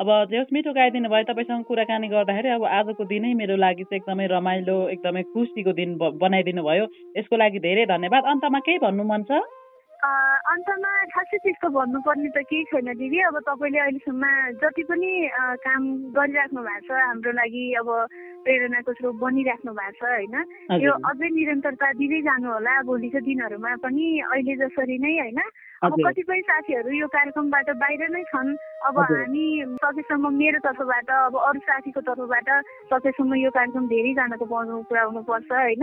अब 0.00 0.08
जे 0.30 0.36
होस् 0.38 0.52
मिठो 0.52 0.72
गाइदिनु 0.76 1.08
भयो 1.08 1.24
तपाईँसँग 1.32 1.64
कुराकानी 1.64 2.08
गर्दाखेरि 2.12 2.48
अब 2.56 2.64
आजको 2.76 3.04
दिनै 3.08 3.32
मेरो 3.40 3.56
लागि 3.56 3.84
चाहिँ 3.88 4.00
एकदमै 4.00 4.26
रमाइलो 4.36 4.76
एकदमै 4.94 5.22
खुसीको 5.32 5.72
दिन 5.80 5.96
बनाइदिनु 6.24 6.62
भयो। 6.68 6.84
यसको 7.16 7.36
लागि 7.40 7.58
धेरै 7.64 7.84
धन्यवाद। 7.88 8.24
अन्तमा 8.32 8.58
केही 8.68 8.84
भन्नु 8.84 9.04
मन 9.12 9.22
छ? 9.30 9.40
अन्तमा 10.04 10.92
खासै 11.14 11.38
त्यस्तो 11.44 11.68
भन्नुपर्ने 11.76 12.28
त 12.36 12.38
केही 12.50 12.64
छैन 12.70 12.88
दिदी। 13.00 13.18
अब 13.28 13.36
तपाईँले 13.48 13.78
अहिलेसम्म 13.84 14.24
जति 14.60 14.82
पनि 14.90 15.10
काम 15.64 15.82
गरिराख्नु 16.12 16.60
भएको 16.60 16.86
छ 16.88 16.90
हाम्रो 16.92 17.32
लागि 17.40 17.64
अब 17.80 17.88
प्रेरणाको 18.44 18.92
स्रोत 18.92 19.16
बनिराख्नु 19.24 19.72
भएको 19.72 19.96
छ 19.98 20.02
होइन? 20.04 20.36
यो 20.84 20.92
अझै 21.08 21.28
निरन्तरता 21.36 21.88
दिँदै 22.00 22.20
जानु 22.28 22.48
होला 22.52 22.74
भोलिको 22.84 23.20
दिनहरूमा 23.28 23.72
पनि 23.84 24.06
अहिले 24.28 24.54
जसरी 24.60 24.96
नै 25.00 25.14
होइन? 25.20 25.40
अब 25.84 25.92
कतिपय 26.06 26.40
साथीहरू 26.48 26.90
यो 26.96 27.06
कार्यक्रमबाट 27.14 27.68
बाहिर 27.76 28.08
नै 28.10 28.22
छन्। 28.30 28.50
अब। 28.84 28.98
हामी 29.00 29.46
सकेसम्म 29.84 30.32
मेरो 30.34 30.58
तर्फबाट 30.64 31.10
अब 31.10 31.34
अरू 31.38 31.60
साथीको 31.60 32.00
तर्फबाट 32.00 32.48
सकेसम्म 32.92 33.34
यो 33.34 33.50
कार्यक्रम 33.50 33.86
धेरैजनाको 33.88 34.44
पाउनु 34.44 34.82
पुऱ्याउनु 34.88 35.22
पर्छ 35.28 35.50
होइन 35.52 35.82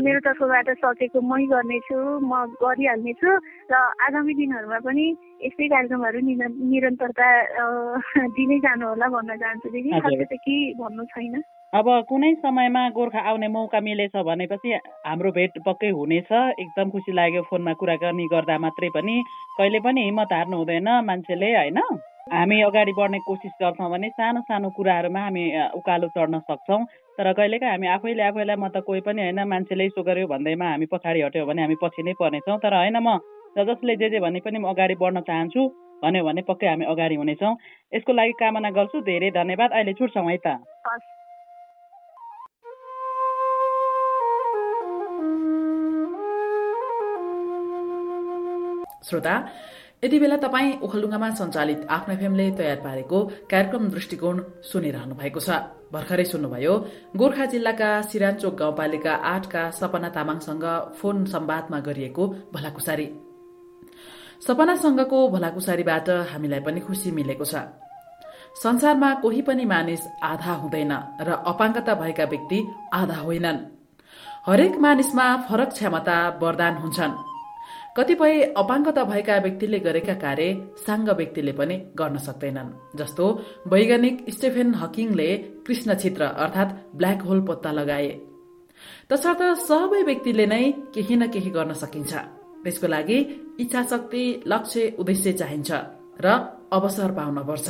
मेरो 0.00 0.20
तर्फबाट 0.26 0.68
सकेको 0.84 1.20
मै 1.20 1.42
गर्नेछु 1.46 1.98
म 2.20 2.32
गरिहाल्नेछु 2.62 3.30
र 3.70 3.74
आगामी 4.06 4.34
दिनहरूमा 4.34 4.78
पनि 4.86 5.06
यस्तै 5.44 5.68
कार्यक्रमहरू 5.68 6.18
निर- 6.20 6.54
निरन्तरता 6.72 7.28
दिँदै 8.36 8.58
जानु 8.60 8.84
होला 8.88 9.06
भन्न 9.08 9.36
चाहन्छु 9.36 9.68
दिदी। 9.68 9.90
खासै 10.00 10.24
त 10.24 10.34
केही 10.44 10.74
भन्नु 10.80 11.04
छैन। 11.12 11.34
अब 11.74 11.88
कुनै 12.08 12.28
समयमा 12.38 12.80
गोर्खा 12.96 13.20
आउने 13.28 13.46
मौका 13.52 13.78
मिलेछ 13.82 14.12
भनेपछि 14.26 14.72
हाम्रो 15.06 15.30
भेट 15.38 15.54
पक्कै 15.64 15.88
हुनेछ। 15.90 16.28
एकदम 16.62 16.90
खुसी 16.90 17.12
लाग्यो 17.12 17.42
फोनमा 17.50 17.72
कुराकानी 17.80 18.26
गर्दा 18.30 18.58
मात्रै 18.64 18.90
पनि। 18.96 19.14
कहिले 19.58 19.80
पनि 19.86 20.04
हिम्मत 20.04 20.32
हार्नु 20.32 20.56
हुँदैन 20.56 20.88
मान्छेले 21.08 21.48
होइन? 21.54 21.78
हामी 22.30 22.60
अगाडि 22.62 22.92
बढ्ने 22.98 23.18
कोसिस 23.26 23.54
गर्छौँ 23.62 23.90
भने 23.90 24.08
सानो 24.14 24.40
सानो 24.48 24.70
कुराहरूमा 24.76 25.20
हामी 25.20 25.44
उकालो 25.74 26.08
चढ्न 26.14 26.38
सक्छौँ। 26.46 26.78
तर 27.18 27.32
कहिलेकाहीँ 27.32 27.72
हामी 27.72 27.86
आफैले 27.96 28.22
आफैलाई 28.22 28.56
म 28.56 28.68
त 28.70 28.84
कोही 28.86 29.00
पनि 29.02 29.22
होइन 29.22 29.40
मान्छेले 29.44 29.84
यसो 29.84 30.02
गर्यो 30.02 30.26
भन्दैमा 30.30 30.70
हामी 30.70 30.86
पछाडि 30.94 31.26
हट्यो 31.26 31.46
भने 31.46 31.62
हामी 31.62 31.76
पछि 31.82 32.02
नै 32.02 32.14
पर्नेछौँ। 32.22 32.58
तर 32.62 32.74
होइन 32.74 32.98
म 33.02 33.18
जसले 33.58 33.96
जे 33.96 34.10
जे 34.14 34.20
भने 34.22 34.40
पनि 34.46 34.58
म 34.62 34.70
अगाडि 34.70 34.94
बढ्न 35.02 35.26
चाहन्छु 35.26 35.62
भन्यो 36.02 36.22
भने 36.22 36.42
पक्कै 36.46 36.70
हामी 36.70 36.84
अगाडि 36.86 37.18
हुनेछौँ। 37.18 37.52
यसको 37.92 38.12
लागि 38.14 38.38
कामना 38.38 38.70
गर्छु। 38.78 39.02
धेरै 39.10 39.30
धन्यवाद। 39.34 39.70
अहिले 39.74 39.92
छुट्छौँ 39.98 40.30
है 40.30 40.38
त। 40.38 40.56
श्रोता 49.08 49.34
यति 50.04 50.18
बेला 50.20 50.36
तपाईँ 50.36 50.72
ओखलडुङ्गामा 50.84 51.28
सञ्चालित 51.40 51.80
आफ्नो 51.96 52.14
एफएमले 52.14 52.46
तयार 52.58 52.78
पारेको 52.84 53.18
कार्यक्रम 53.50 53.84
दृष्टिकोण 53.94 54.36
सुनिरहनु 54.70 55.14
भएको 55.20 55.40
छ। 55.40 55.48
भर्खरै 55.94 56.24
सुन्नुभयो 56.24 56.74
गोर्खा 57.16 57.44
जिल्लाका 57.52 57.90
सिराचोक 58.10 58.54
गाउँपालिका 58.60 59.12
आठका 59.32 59.62
सपना 59.78 60.08
तामाङसँग 60.16 60.66
फोन 60.98 61.24
सम्वादमा 61.32 61.78
गरिएको 61.86 62.24
भलाकुसारी। 62.54 63.08
सपनासँगको 64.46 65.18
भलाकुसारीबाट 65.34 66.08
हामीलाई 66.32 66.60
पनि 66.66 66.80
खुसी 66.84 67.10
मिलेको 67.10 67.44
छ। 67.44 67.54
संसारमा 68.62 69.10
कोही 69.22 69.42
पनि 69.48 69.64
मानिस 69.64 70.02
आधा 70.22 70.52
हुँदैन 70.62 70.92
र 71.26 71.28
अपाङ्गता 71.50 71.94
भएका 71.94 72.24
व्यक्ति 72.32 72.58
आधा 72.92 73.18
होइनन्। 73.24 73.58
हरेक 74.46 74.74
मानिसमा 74.84 75.26
फरक 75.48 75.70
क्षमता 75.72 76.18
वरदान 76.42 76.74
हुन्छन्। 76.82 77.33
कतिपय 77.96 78.42
अपाङ्गता 78.58 79.02
भएका 79.04 79.36
व्यक्तिले 79.38 79.78
गरेका 79.78 80.14
कार्य 80.22 80.46
साङ्ग 80.86 81.08
व्यक्तिले 81.18 81.52
पनि 81.58 81.74
गर्न 81.98 82.16
सक्दैनन्। 82.18 82.70
जस्तो 82.98 83.24
वैज्ञानिक 83.72 84.16
स्टेफेन 84.34 84.74
हकिङले 84.74 85.28
कृष्ण 85.66 85.94
चित्र 86.02 86.22
अर्थात् 86.44 86.74
ब्ल्याक 86.98 87.22
होल 87.22 87.40
पत्ता 87.48 87.70
लगाए। 87.78 88.08
तसर्थ 89.10 89.42
सबै 89.68 90.02
व्यक्तिले 90.10 90.46
नै 90.46 90.64
केही 90.94 91.14
न 91.16 91.30
केही 91.34 91.50
गर्न 91.56 91.72
सकिन्छ। 91.82 92.12
त्यसको 92.64 92.86
लागि 92.94 93.18
इच्छा 93.62 93.82
शक्ति 93.92 94.24
लक्ष्य 94.52 94.82
उद्देश्य 94.98 95.32
चाहिन्छ 95.40 95.70
र 96.24 96.26
अवसर 96.74 97.10
पाउन 97.14 97.38
पर्छ। 97.46 97.68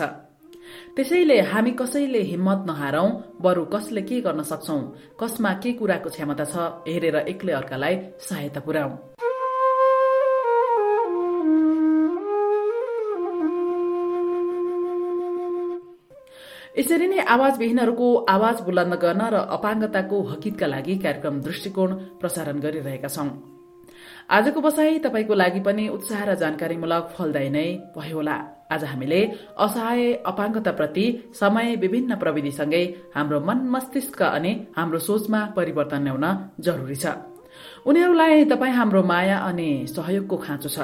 त्यसैले 0.96 1.40
हामी 1.52 1.72
कसैले 1.80 2.20
हिम्मत 2.32 2.64
नहारौं 2.68 3.08
बरु 3.44 3.64
कसले 3.74 4.02
के 4.08 4.20
गर्न 4.26 4.42
सक्छौ 4.50 4.78
कसमा 5.20 5.52
के 5.60 5.72
कुराको 5.78 6.08
क्षमता 6.16 6.44
छ 6.52 6.54
हेरेर 6.88 7.16
एक्लै 7.32 7.52
अर्कालाई 7.60 7.94
सहायता 8.24 8.60
पुर्याउ 8.64 8.90
यसरी 16.74 17.06
नै 17.06 17.18
आवाजविहीनहरूको 17.34 18.06
आवाज 18.34 18.56
बुलन्द 18.66 18.94
गर्न 19.02 19.22
र 19.34 19.36
अपाङ्गताको 19.56 20.16
हकितका 20.30 20.66
लागि 20.74 20.94
कार्यक्रम 21.04 21.34
दृष्टिकोण 21.46 21.90
प्रसारण 22.20 22.56
गरिरहेका 22.64 23.10
छौं। 23.14 23.28
आजको 24.36 24.60
बसाई 24.66 24.98
तपाईँको 25.04 25.34
लागि 25.42 25.60
पनि 25.66 25.84
उत्साह 25.96 26.20
र 26.28 26.30
जानकारीमूलक 26.42 27.04
फलदायी 27.14 27.50
नै 27.56 27.68
भयो 27.94 28.16
होला। 28.18 28.36
आज 28.74 28.82
हामीले 28.90 29.20
असहाय 29.64 30.00
अपाङ्गताप्रति 30.26 31.06
समय 31.40 31.66
विभिन्न 31.84 32.10
प्रविधिसँगै 32.22 32.84
हाम्रो 33.14 33.38
मन 33.48 33.58
मस्तिष्क 33.74 34.20
अनि 34.36 34.52
हाम्रो 34.76 34.98
सोचमा 35.08 35.40
परिवर्तन 35.56 36.02
ल्याउन 36.06 36.26
जरुरी 36.66 36.98
छ। 36.98 37.06
उनीहरूलाई 37.86 38.44
तपाईँ 38.50 38.74
हाम्रो 38.74 39.02
माया 39.12 39.38
अनि 39.48 39.68
सहयोगको 39.94 40.36
खाँचो 40.44 40.68
छ। 40.76 40.78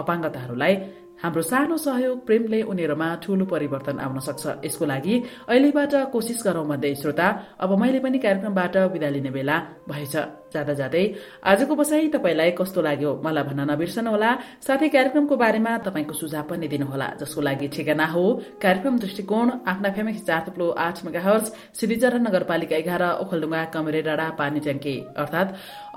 अपाङ्गताहरूलाई 0.00 0.74
हाम्रो 1.22 1.42
सानो 1.42 1.76
सहयोग 1.76 2.18
प्रेमले 2.26 2.62
उनीहरूमा 2.62 3.08
ठूलो 3.22 3.44
परिवर्तन 3.44 3.98
आउन 3.98 4.18
सक्छ। 4.22 4.62
यसको 4.64 4.84
लागि 4.86 5.14
अहिलेबाट 5.48 5.94
कोसिस 6.14 6.42
गरौं 6.46 6.64
मध्ये 6.64 6.94
श्रोता 6.94 7.26
अब 7.58 7.70
मैले 7.74 7.98
पनि 7.98 8.18
कार्यक्रमबाट 8.18 8.76
विदा 8.94 9.08
लिने 9.10 9.30
बेला 9.30 9.56
भएछ। 9.88 10.14
जाँदा 10.54 10.74
जाँदै 10.74 11.04
आजको 11.44 11.74
बसाई 11.76 12.08
तपाईँलाई 12.08 12.50
कस्तो 12.58 12.80
लाग्यो 12.82 13.10
मलाई 13.24 13.44
भन्न 13.44 13.60
नबिर्सनुहोला 13.70 14.30
साथै 14.66 14.88
कार्यक्रमको 14.88 15.34
बारेमा 15.36 15.72
तपाईँको 15.86 16.14
सुझाव 16.14 16.44
पनि 16.50 16.68
दिनुहोला 16.68 17.08
जसको 17.20 17.40
लागि 17.40 17.68
ठेगाना 17.68 18.06
हो। 18.08 18.24
कार्यक्रम 18.62 18.94
दृष्टिकोण 18.98 19.46
आफ्ना 19.68 19.88
फेमिक्स 19.96 20.22
थुप्लो 20.46 20.66
आठ 20.78 21.04
मेगा 21.04 21.20
हर्स 21.20 21.46
सिद्धिचरण 21.80 22.20
नगरपालिका 22.26 22.76
एघार 22.76 23.02
ओखलडुङ्गा 23.22 23.64
कमरे 23.74 24.00
डाँडा 24.02 24.26
पानी 24.40 24.60
ट्याङ्की 24.64 24.96
अर्थात 25.16 25.48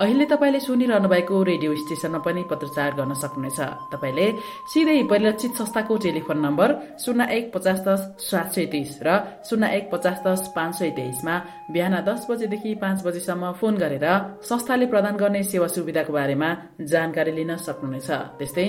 अहिले 0.03 0.25
तपाईँले 0.31 0.59
सुनिरहनु 0.59 1.07
भएको 1.13 1.35
रेडियो 1.51 1.71
स्टेशनमा 1.83 2.19
पनि 2.25 2.43
पत्रचार 2.51 2.91
गर्न 2.99 3.13
सक्नुहुनेछ। 3.23 3.59
तपाईँले 3.93 4.27
सिधै 4.71 4.97
परिलक्षित 5.11 5.51
संस्थाको 5.59 5.95
टेलिफोन 6.03 6.39
नम्बर 6.45 6.69
शून्य 7.05 7.27
एक 7.37 7.45
पचास 7.53 7.79
दस 7.87 8.01
सात 8.29 8.47
सय 8.55 8.65
तेइस 8.73 8.99
र 9.05 9.09
शून्य 9.49 9.67
एक 9.77 9.85
पचास 9.91 10.17
दस 10.27 10.41
पाँच 10.55 10.75
सय 10.79 10.89
तेइसमा 10.97 11.35
बिहान 11.71 11.95
दस 12.05 12.25
बजेदेखि 12.29 12.73
पाँच 12.81 12.97
बजेसम्म 13.05 13.51
फोन 13.59 13.75
गरेर 13.77 14.07
संस्थाले 14.41 14.85
प्रदान 14.87 15.15
गर्ने 15.17 15.41
सेवा 15.43 15.67
सुविधाको 15.67 16.13
बारेमा 16.13 16.49
जानकारी 16.83 17.31
लिन 17.31 17.55
सक्नुहुनेछ। 17.57 18.09
त्यस्तै 18.37 18.67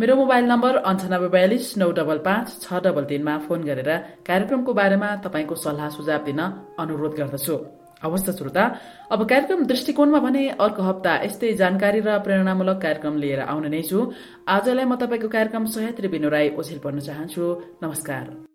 मेरो 0.00 0.14
मोबाइल 0.16 0.44
नम्बर 0.52 0.72
अन्ठानब्बे 0.90 1.28
बयालिस 1.28 1.66
नौ 1.78 1.90
डबल 1.92 2.18
पाँच 2.26 2.46
छ 2.62 2.66
डबल 2.82 3.04
तीनमा 3.10 3.34
फोन 3.46 3.60
गरेर 3.64 3.90
कार्यक्रमको 4.26 4.72
बारेमा 4.74 5.08
तपाईँको 5.24 5.54
सल्लाह 5.54 5.88
सुझाव 5.96 6.20
दिन 6.26 6.40
अनुरोध 6.82 7.14
गर्दछु। 7.14 7.56
अवश्य 8.02 8.32
श्रोता 8.34 8.64
अब 9.14 9.20
कार्यक्रम 9.30 9.60
दृष्टिकोणमा 9.64 10.18
भने 10.18 10.42
अर्को 10.58 10.82
हप्ता 10.82 11.12
यस्तै 11.22 11.52
जानकारी 11.54 12.00
र 12.02 12.18
प्रेरणामूलक 12.26 12.78
कार्यक्रम 12.82 13.14
लिएर 13.22 13.40
आउने 13.46 13.68
नै 13.70 13.82
छु। 13.86 13.98
आजलाई 14.42 14.84
म 14.90 14.98
तपाईँको 14.98 15.28
कार्यक्रम 15.30 15.64
सहायत्री 15.70 16.08
बिनु 16.10 16.28
राई 16.28 16.50
ओझेल 16.58 16.78
पर्न 16.82 16.98
चाहन्छु। 16.98 17.42
नमस्कार। 17.78 18.51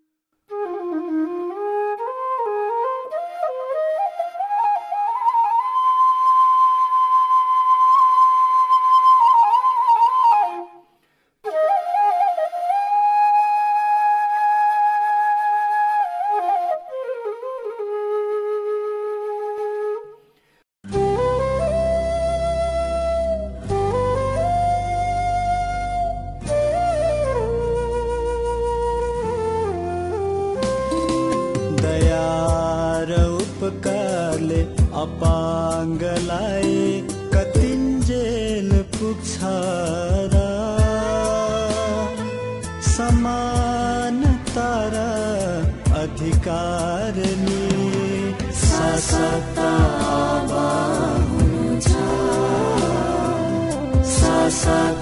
sun. 54.68 54.97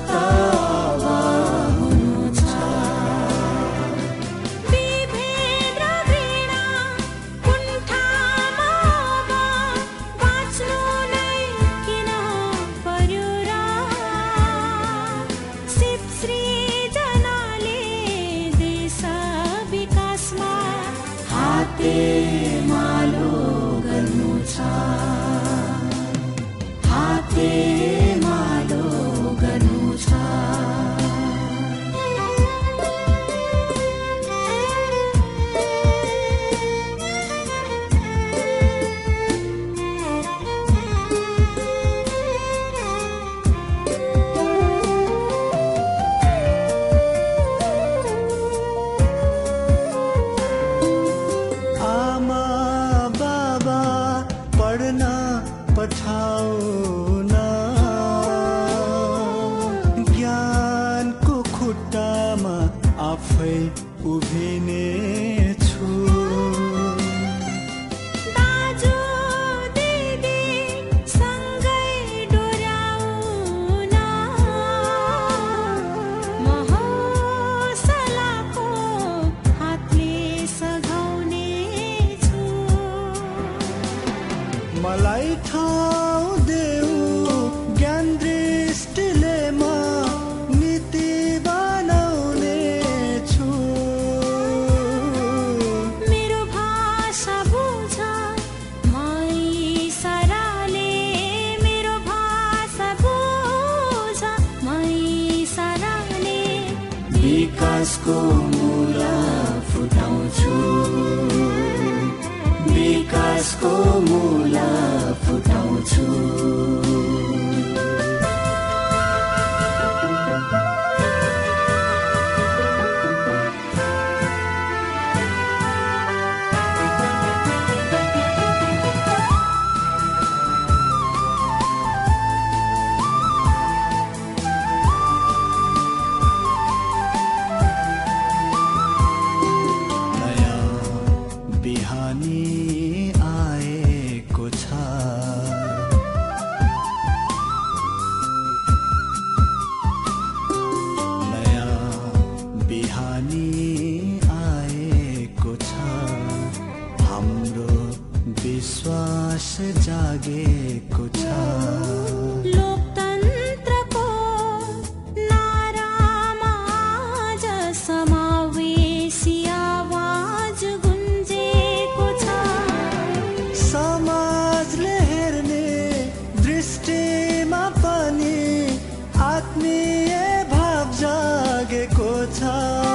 सत्ता 182.27 182.51
हुनु 182.51 182.86